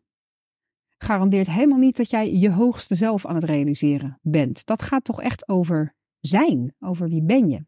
garandeert 0.98 1.50
helemaal 1.50 1.78
niet 1.78 1.98
dat 1.98 2.10
jij 2.10 2.34
je 2.34 2.52
hoogste 2.52 2.96
zelf 2.96 3.26
aan 3.26 3.36
het 3.36 3.44
realiseren 3.44 4.20
bent. 4.22 4.66
Dat 4.66 4.82
gaat 4.82 5.04
toch 5.04 5.22
echt 5.22 5.50
over 5.50 5.96
zijn, 6.20 6.74
over 6.80 7.10
wie 7.10 7.24
ben 7.24 7.50
je. 7.50 7.66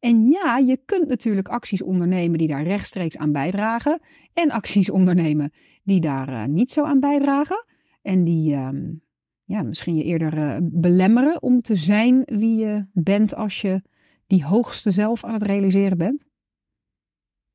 En 0.00 0.26
ja, 0.26 0.58
je 0.58 0.80
kunt 0.84 1.08
natuurlijk 1.08 1.48
acties 1.48 1.82
ondernemen 1.82 2.38
die 2.38 2.48
daar 2.48 2.62
rechtstreeks 2.62 3.16
aan 3.16 3.32
bijdragen. 3.32 4.00
En 4.32 4.50
acties 4.50 4.90
ondernemen 4.90 5.52
die 5.82 6.00
daar 6.00 6.28
uh, 6.28 6.44
niet 6.44 6.72
zo 6.72 6.84
aan 6.84 7.00
bijdragen. 7.00 7.64
En 8.02 8.24
die, 8.24 8.54
um, 8.54 9.02
ja, 9.44 9.62
misschien 9.62 9.96
je 9.96 10.02
eerder 10.02 10.38
uh, 10.38 10.56
belemmeren 10.62 11.42
om 11.42 11.60
te 11.60 11.76
zijn 11.76 12.22
wie 12.24 12.56
je 12.56 12.86
bent 12.92 13.34
als 13.34 13.60
je 13.60 13.82
die 14.26 14.44
hoogste 14.44 14.90
zelf 14.90 15.24
aan 15.24 15.34
het 15.34 15.42
realiseren 15.42 15.98
bent. 15.98 16.26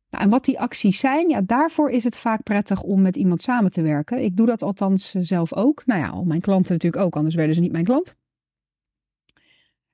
Nou, 0.09 0.23
en 0.23 0.29
wat 0.29 0.45
die 0.45 0.59
acties 0.59 0.99
zijn, 0.99 1.29
ja, 1.29 1.41
daarvoor 1.41 1.89
is 1.89 2.03
het 2.03 2.15
vaak 2.15 2.43
prettig 2.43 2.81
om 2.81 3.01
met 3.01 3.15
iemand 3.15 3.41
samen 3.41 3.71
te 3.71 3.81
werken. 3.81 4.23
Ik 4.23 4.37
doe 4.37 4.45
dat 4.45 4.61
althans 4.61 5.11
zelf 5.11 5.53
ook. 5.53 5.85
Nou 5.85 5.99
ja, 5.99 6.07
al 6.07 6.23
mijn 6.23 6.41
klanten 6.41 6.73
natuurlijk 6.73 7.03
ook, 7.03 7.15
anders 7.15 7.35
werden 7.35 7.55
ze 7.55 7.61
niet 7.61 7.71
mijn 7.71 7.85
klant. 7.85 8.15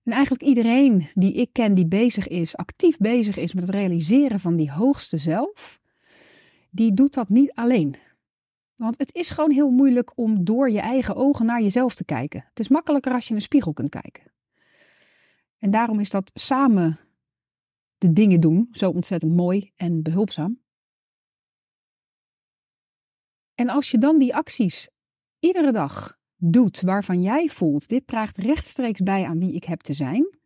En 0.03 0.11
eigenlijk 0.11 0.43
iedereen 0.43 1.07
die 1.13 1.33
ik 1.33 1.49
ken 1.51 1.73
die 1.73 1.85
bezig 1.85 2.27
is, 2.27 2.55
actief 2.55 2.97
bezig 2.97 3.37
is 3.37 3.53
met 3.53 3.63
het 3.63 3.75
realiseren 3.75 4.39
van 4.39 4.55
die 4.55 4.71
hoogste 4.71 5.17
zelf, 5.17 5.79
die 6.69 6.93
doet 6.93 7.13
dat 7.13 7.29
niet 7.29 7.51
alleen. 7.53 7.95
Want 8.75 8.97
het 8.97 9.13
is 9.13 9.29
gewoon 9.29 9.51
heel 9.51 9.69
moeilijk 9.69 10.11
om 10.15 10.43
door 10.43 10.71
je 10.71 10.79
eigen 10.79 11.15
ogen 11.15 11.45
naar 11.45 11.61
jezelf 11.61 11.95
te 11.95 12.05
kijken. 12.05 12.45
Het 12.49 12.59
is 12.59 12.67
makkelijker 12.67 13.13
als 13.13 13.23
je 13.23 13.29
in 13.29 13.35
een 13.35 13.41
spiegel 13.41 13.73
kunt 13.73 13.89
kijken. 13.89 14.23
En 15.59 15.71
daarom 15.71 15.99
is 15.99 16.09
dat 16.09 16.31
samen 16.33 16.99
de 17.97 18.13
dingen 18.13 18.39
doen 18.39 18.67
zo 18.71 18.89
ontzettend 18.89 19.35
mooi 19.35 19.71
en 19.75 20.01
behulpzaam. 20.01 20.63
En 23.55 23.69
als 23.69 23.91
je 23.91 23.97
dan 23.97 24.17
die 24.17 24.35
acties 24.35 24.89
iedere 25.39 25.71
dag 25.71 26.17
doet 26.35 26.81
waarvan 26.81 27.21
jij 27.21 27.47
voelt, 27.47 27.87
dit 27.87 28.07
draagt 28.07 28.37
rechtstreeks 28.37 29.01
bij 29.01 29.25
aan 29.25 29.39
wie 29.39 29.53
ik 29.53 29.63
heb 29.63 29.79
te 29.79 29.93
zijn. 29.93 30.37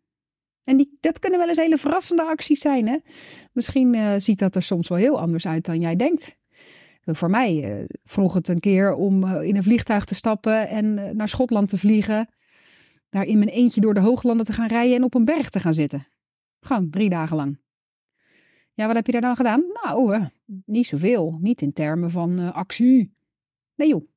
En 0.64 0.78
die, 0.78 0.98
dat 1.00 1.20
kunnen 1.20 1.40
wel 1.40 1.48
eens 1.48 1.58
hele 1.58 1.78
verrassende 1.78 2.24
acties 2.24 2.60
zijn. 2.60 2.88
Hè? 2.88 2.98
Misschien 3.54 3.96
uh, 3.96 4.14
ziet 4.18 4.40
dat 4.40 4.56
er 4.56 4.64
soms 4.64 4.88
wel 4.88 4.98
heel 4.98 5.20
anders 5.20 5.48
uit 5.48 5.66
dan 5.66 5.80
jij 5.80 5.96
denkt. 5.96 6.38
Voor 7.06 7.30
mij 7.30 7.80
uh, 7.80 7.86
vroeg 8.04 8.34
het 8.34 8.48
een 8.48 8.60
keer 8.60 8.94
om 8.94 9.26
in 9.26 9.56
een 9.56 9.64
vliegtuig 9.64 10.06
te 10.06 10.16
stappen 10.16 10.68
en 10.68 11.16
naar 11.16 11.30
Schotland 11.30 11.70
te 11.70 11.78
vliegen. 11.78 12.30
Daar 13.10 13.26
in 13.26 13.38
mijn 13.38 13.50
eentje 13.50 13.82
door 13.82 13.94
de 13.94 14.00
hooglanden 14.00 14.46
te 14.46 14.54
gaan 14.54 14.68
rijden 14.68 14.96
en 14.96 15.04
op 15.04 15.14
een 15.14 15.26
berg 15.26 15.50
te 15.50 15.60
gaan 15.60 15.74
zitten. 15.74 16.06
Gewoon 16.60 16.90
drie 16.90 17.10
dagen 17.10 17.36
lang. 17.36 17.60
Ja, 18.74 18.86
wat 18.86 18.96
heb 18.96 19.06
je 19.06 19.12
daar 19.12 19.22
dan 19.22 19.36
gedaan? 19.36 19.64
Nou, 19.84 20.28
niet 20.66 20.88
zoveel. 20.88 21.38
Niet 21.42 21.62
in 21.62 21.74
termen 21.74 22.12
van 22.12 22.54
actie. 22.54 23.14
Nee 23.76 23.88
joh, 23.88 24.10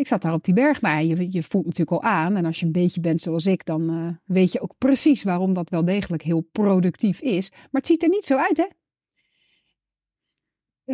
ik 0.00 0.06
zat 0.06 0.22
daar 0.22 0.32
op 0.32 0.44
die 0.44 0.54
berg. 0.54 0.80
Nou, 0.80 1.04
je, 1.04 1.32
je 1.32 1.42
voelt 1.42 1.64
natuurlijk 1.64 1.90
al 1.90 2.02
aan. 2.02 2.36
En 2.36 2.44
als 2.44 2.60
je 2.60 2.66
een 2.66 2.72
beetje 2.72 3.00
bent 3.00 3.20
zoals 3.20 3.46
ik, 3.46 3.64
dan 3.64 3.94
uh, 3.94 4.08
weet 4.24 4.52
je 4.52 4.60
ook 4.60 4.74
precies 4.78 5.22
waarom 5.22 5.52
dat 5.52 5.70
wel 5.70 5.84
degelijk 5.84 6.22
heel 6.22 6.40
productief 6.52 7.20
is. 7.20 7.50
Maar 7.50 7.68
het 7.70 7.86
ziet 7.86 8.02
er 8.02 8.08
niet 8.08 8.24
zo 8.24 8.36
uit, 8.36 8.56
hè? 8.56 8.66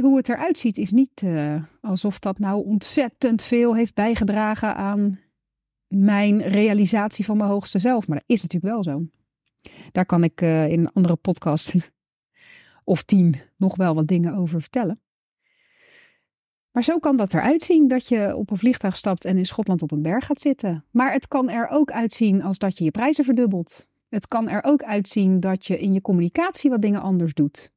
Hoe 0.00 0.16
het 0.16 0.28
eruit 0.28 0.58
ziet 0.58 0.78
is 0.78 0.90
niet 0.90 1.22
uh, 1.22 1.62
alsof 1.80 2.18
dat 2.18 2.38
nou 2.38 2.64
ontzettend 2.64 3.42
veel 3.42 3.74
heeft 3.74 3.94
bijgedragen 3.94 4.76
aan 4.76 5.20
mijn 5.86 6.42
realisatie 6.42 7.24
van 7.24 7.36
mijn 7.36 7.50
hoogste 7.50 7.78
zelf. 7.78 8.08
Maar 8.08 8.18
dat 8.18 8.36
is 8.36 8.42
natuurlijk 8.42 8.72
wel 8.74 8.82
zo. 8.82 9.06
Daar 9.92 10.06
kan 10.06 10.24
ik 10.24 10.40
uh, 10.40 10.68
in 10.68 10.78
een 10.78 10.92
andere 10.92 11.16
podcast 11.16 11.74
of 12.84 13.02
tien 13.02 13.34
nog 13.56 13.76
wel 13.76 13.94
wat 13.94 14.06
dingen 14.06 14.34
over 14.34 14.60
vertellen. 14.60 15.00
Maar 16.70 16.84
zo 16.84 16.98
kan 16.98 17.16
dat 17.16 17.34
eruit 17.34 17.62
zien 17.62 17.88
dat 17.88 18.08
je 18.08 18.36
op 18.36 18.50
een 18.50 18.56
vliegtuig 18.56 18.96
stapt 18.96 19.24
en 19.24 19.38
in 19.38 19.46
Schotland 19.46 19.82
op 19.82 19.90
een 19.90 20.02
berg 20.02 20.26
gaat 20.26 20.40
zitten. 20.40 20.84
Maar 20.90 21.12
het 21.12 21.28
kan 21.28 21.50
er 21.50 21.68
ook 21.68 21.90
uitzien 21.90 22.42
als 22.42 22.58
dat 22.58 22.78
je 22.78 22.84
je 22.84 22.90
prijzen 22.90 23.24
verdubbelt. 23.24 23.86
Het 24.08 24.28
kan 24.28 24.48
er 24.48 24.64
ook 24.64 24.82
uitzien 24.82 25.40
dat 25.40 25.66
je 25.66 25.78
in 25.78 25.92
je 25.92 26.00
communicatie 26.00 26.70
wat 26.70 26.82
dingen 26.82 27.00
anders 27.00 27.34
doet. 27.34 27.72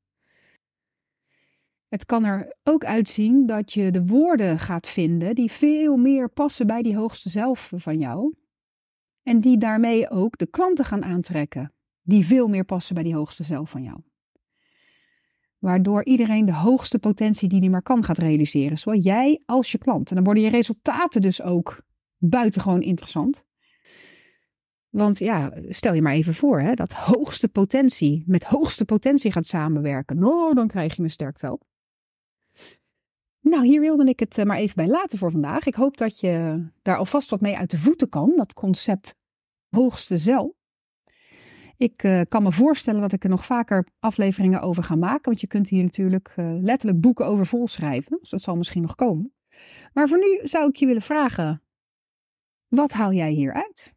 Het 1.87 2.05
kan 2.05 2.25
er 2.25 2.55
ook 2.63 2.85
uitzien 2.85 3.45
dat 3.45 3.73
je 3.73 3.91
de 3.91 4.05
woorden 4.05 4.59
gaat 4.59 4.87
vinden 4.87 5.35
die 5.35 5.51
veel 5.51 5.97
meer 5.97 6.29
passen 6.29 6.67
bij 6.67 6.81
die 6.81 6.97
hoogste 6.97 7.29
zelf 7.29 7.71
van 7.75 7.99
jou. 7.99 8.33
En 9.23 9.39
die 9.39 9.57
daarmee 9.57 10.09
ook 10.09 10.37
de 10.37 10.47
klanten 10.47 10.85
gaan 10.85 11.03
aantrekken, 11.03 11.73
die 12.09 12.25
veel 12.25 12.47
meer 12.47 12.65
passen 12.65 12.95
bij 12.95 13.03
die 13.03 13.15
hoogste 13.15 13.43
zelf 13.43 13.69
van 13.69 13.83
jou. 13.83 13.99
Waardoor 15.57 16.05
iedereen 16.05 16.45
de 16.45 16.53
hoogste 16.53 16.99
potentie 16.99 17.49
die 17.49 17.59
hij 17.59 17.69
maar 17.69 17.81
kan 17.81 18.03
gaat 18.03 18.17
realiseren. 18.17 18.77
Zowel 18.77 18.99
jij 18.99 19.41
als 19.45 19.71
je 19.71 19.77
klant. 19.77 20.09
En 20.09 20.15
dan 20.15 20.23
worden 20.23 20.43
je 20.43 20.49
resultaten 20.49 21.21
dus 21.21 21.41
ook 21.41 21.81
buitengewoon 22.17 22.81
interessant. 22.81 23.43
Want 24.89 25.19
ja, 25.19 25.53
stel 25.69 25.93
je 25.93 26.01
maar 26.01 26.13
even 26.13 26.33
voor 26.33 26.61
hè, 26.61 26.73
dat 26.73 26.93
hoogste 26.93 27.49
potentie 27.49 28.23
met 28.27 28.43
hoogste 28.43 28.85
potentie 28.85 29.31
gaat 29.31 29.45
samenwerken. 29.45 30.19
Nou, 30.19 30.53
dan 30.53 30.67
krijg 30.67 30.95
je 30.95 31.03
een 31.03 31.09
sterk 31.09 31.39
vel. 31.39 31.59
Nou, 33.39 33.65
hier 33.65 33.81
wilde 33.81 34.05
ik 34.05 34.19
het 34.19 34.37
eh, 34.37 34.45
maar 34.45 34.57
even 34.57 34.75
bij 34.75 34.87
laten 34.87 35.17
voor 35.17 35.31
vandaag. 35.31 35.65
Ik 35.65 35.75
hoop 35.75 35.97
dat 35.97 36.19
je 36.19 36.65
daar 36.81 36.97
alvast 36.97 37.29
wat 37.29 37.41
mee 37.41 37.57
uit 37.57 37.71
de 37.71 37.77
voeten 37.77 38.09
kan. 38.09 38.33
Dat 38.35 38.53
concept 38.53 39.15
hoogste 39.69 40.17
zelf. 40.17 40.58
Ik 41.79 42.03
uh, 42.03 42.21
kan 42.27 42.43
me 42.43 42.51
voorstellen 42.51 43.01
dat 43.01 43.11
ik 43.11 43.23
er 43.23 43.29
nog 43.29 43.45
vaker 43.45 43.87
afleveringen 43.99 44.61
over 44.61 44.83
ga 44.83 44.95
maken. 44.95 45.23
Want 45.23 45.41
je 45.41 45.47
kunt 45.47 45.69
hier 45.69 45.83
natuurlijk 45.83 46.33
uh, 46.35 46.61
letterlijk 46.61 47.01
boeken 47.01 47.25
over 47.25 47.45
volschrijven. 47.45 48.17
Dus 48.19 48.29
dat 48.29 48.41
zal 48.41 48.55
misschien 48.55 48.81
nog 48.81 48.95
komen. 48.95 49.33
Maar 49.93 50.07
voor 50.07 50.17
nu 50.17 50.47
zou 50.47 50.69
ik 50.69 50.75
je 50.75 50.85
willen 50.85 51.01
vragen: 51.01 51.63
wat 52.67 52.91
haal 52.91 53.13
jij 53.13 53.31
hieruit? 53.31 53.93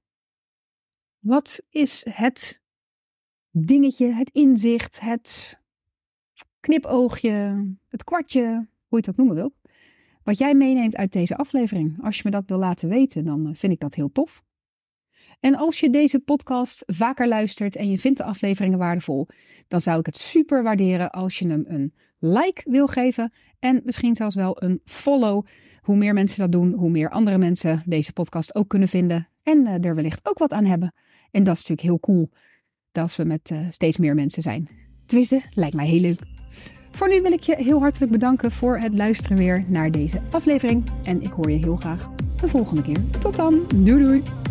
Wat 1.19 1.63
is 1.69 2.07
het 2.11 2.63
dingetje, 3.51 4.13
het 4.13 4.31
inzicht, 4.31 5.01
het 5.01 5.61
knipoogje, 6.61 7.67
het 7.89 8.05
kwartje, 8.05 8.43
hoe 8.43 8.67
je 8.89 8.97
het 8.97 9.09
ook 9.09 9.17
noemen 9.17 9.35
wil? 9.35 9.55
Wat 10.23 10.39
jij 10.39 10.55
meeneemt 10.55 10.97
uit 10.97 11.13
deze 11.13 11.37
aflevering. 11.37 12.05
Als 12.05 12.17
je 12.17 12.23
me 12.25 12.31
dat 12.31 12.45
wil 12.47 12.59
laten 12.59 12.89
weten, 12.89 13.25
dan 13.25 13.47
eh, 13.47 13.55
vind 13.55 13.73
ik 13.73 13.81
dat 13.81 13.95
heel 13.95 14.13
tof. 14.13 14.43
En 15.43 15.55
als 15.55 15.81
je 15.81 15.91
deze 15.91 16.19
podcast 16.19 16.83
vaker 16.87 17.29
luistert 17.29 17.77
en 17.77 17.91
je 17.91 17.99
vindt 17.99 18.19
de 18.19 18.25
afleveringen 18.25 18.79
waardevol, 18.79 19.29
dan 19.69 19.81
zou 19.81 19.99
ik 19.99 20.07
het 20.07 20.17
super 20.17 20.63
waarderen 20.63 21.11
als 21.11 21.39
je 21.39 21.49
hem 21.49 21.65
een 21.67 21.95
like 22.19 22.63
wil 22.65 22.87
geven 22.87 23.33
en 23.59 23.81
misschien 23.85 24.15
zelfs 24.15 24.35
wel 24.35 24.63
een 24.63 24.81
follow. 24.85 25.47
Hoe 25.81 25.97
meer 25.97 26.15
mensen 26.15 26.41
dat 26.41 26.53
doen, 26.53 26.73
hoe 26.73 26.91
meer 26.91 27.11
andere 27.11 27.39
mensen 27.39 27.83
deze 27.87 28.13
podcast 28.13 28.55
ook 28.55 28.69
kunnen 28.69 28.89
vinden 28.89 29.29
en 29.43 29.59
uh, 29.59 29.85
er 29.85 29.95
wellicht 29.95 30.29
ook 30.29 30.39
wat 30.39 30.53
aan 30.53 30.65
hebben. 30.65 30.95
En 31.31 31.43
dat 31.43 31.57
is 31.57 31.61
natuurlijk 31.61 31.89
heel 31.89 32.01
cool 32.01 32.31
als 32.93 33.17
we 33.17 33.25
met 33.25 33.51
uh, 33.51 33.59
steeds 33.69 33.97
meer 33.97 34.15
mensen 34.15 34.43
zijn. 34.43 34.69
Tenminste, 35.07 35.43
lijkt 35.55 35.75
mij 35.75 35.87
heel 35.87 36.01
leuk. 36.01 36.21
Voor 36.91 37.09
nu 37.09 37.23
wil 37.23 37.33
ik 37.33 37.43
je 37.43 37.57
heel 37.57 37.81
hartelijk 37.81 38.13
bedanken 38.13 38.51
voor 38.51 38.79
het 38.79 38.95
luisteren 38.95 39.37
weer 39.37 39.65
naar 39.69 39.91
deze 39.91 40.21
aflevering. 40.31 40.85
En 41.03 41.23
ik 41.23 41.31
hoor 41.31 41.51
je 41.51 41.59
heel 41.59 41.77
graag 41.77 42.11
de 42.41 42.49
volgende 42.49 42.83
keer. 42.83 43.11
Tot 43.19 43.37
dan. 43.37 43.67
Doei 43.69 44.05
doei. 44.05 44.42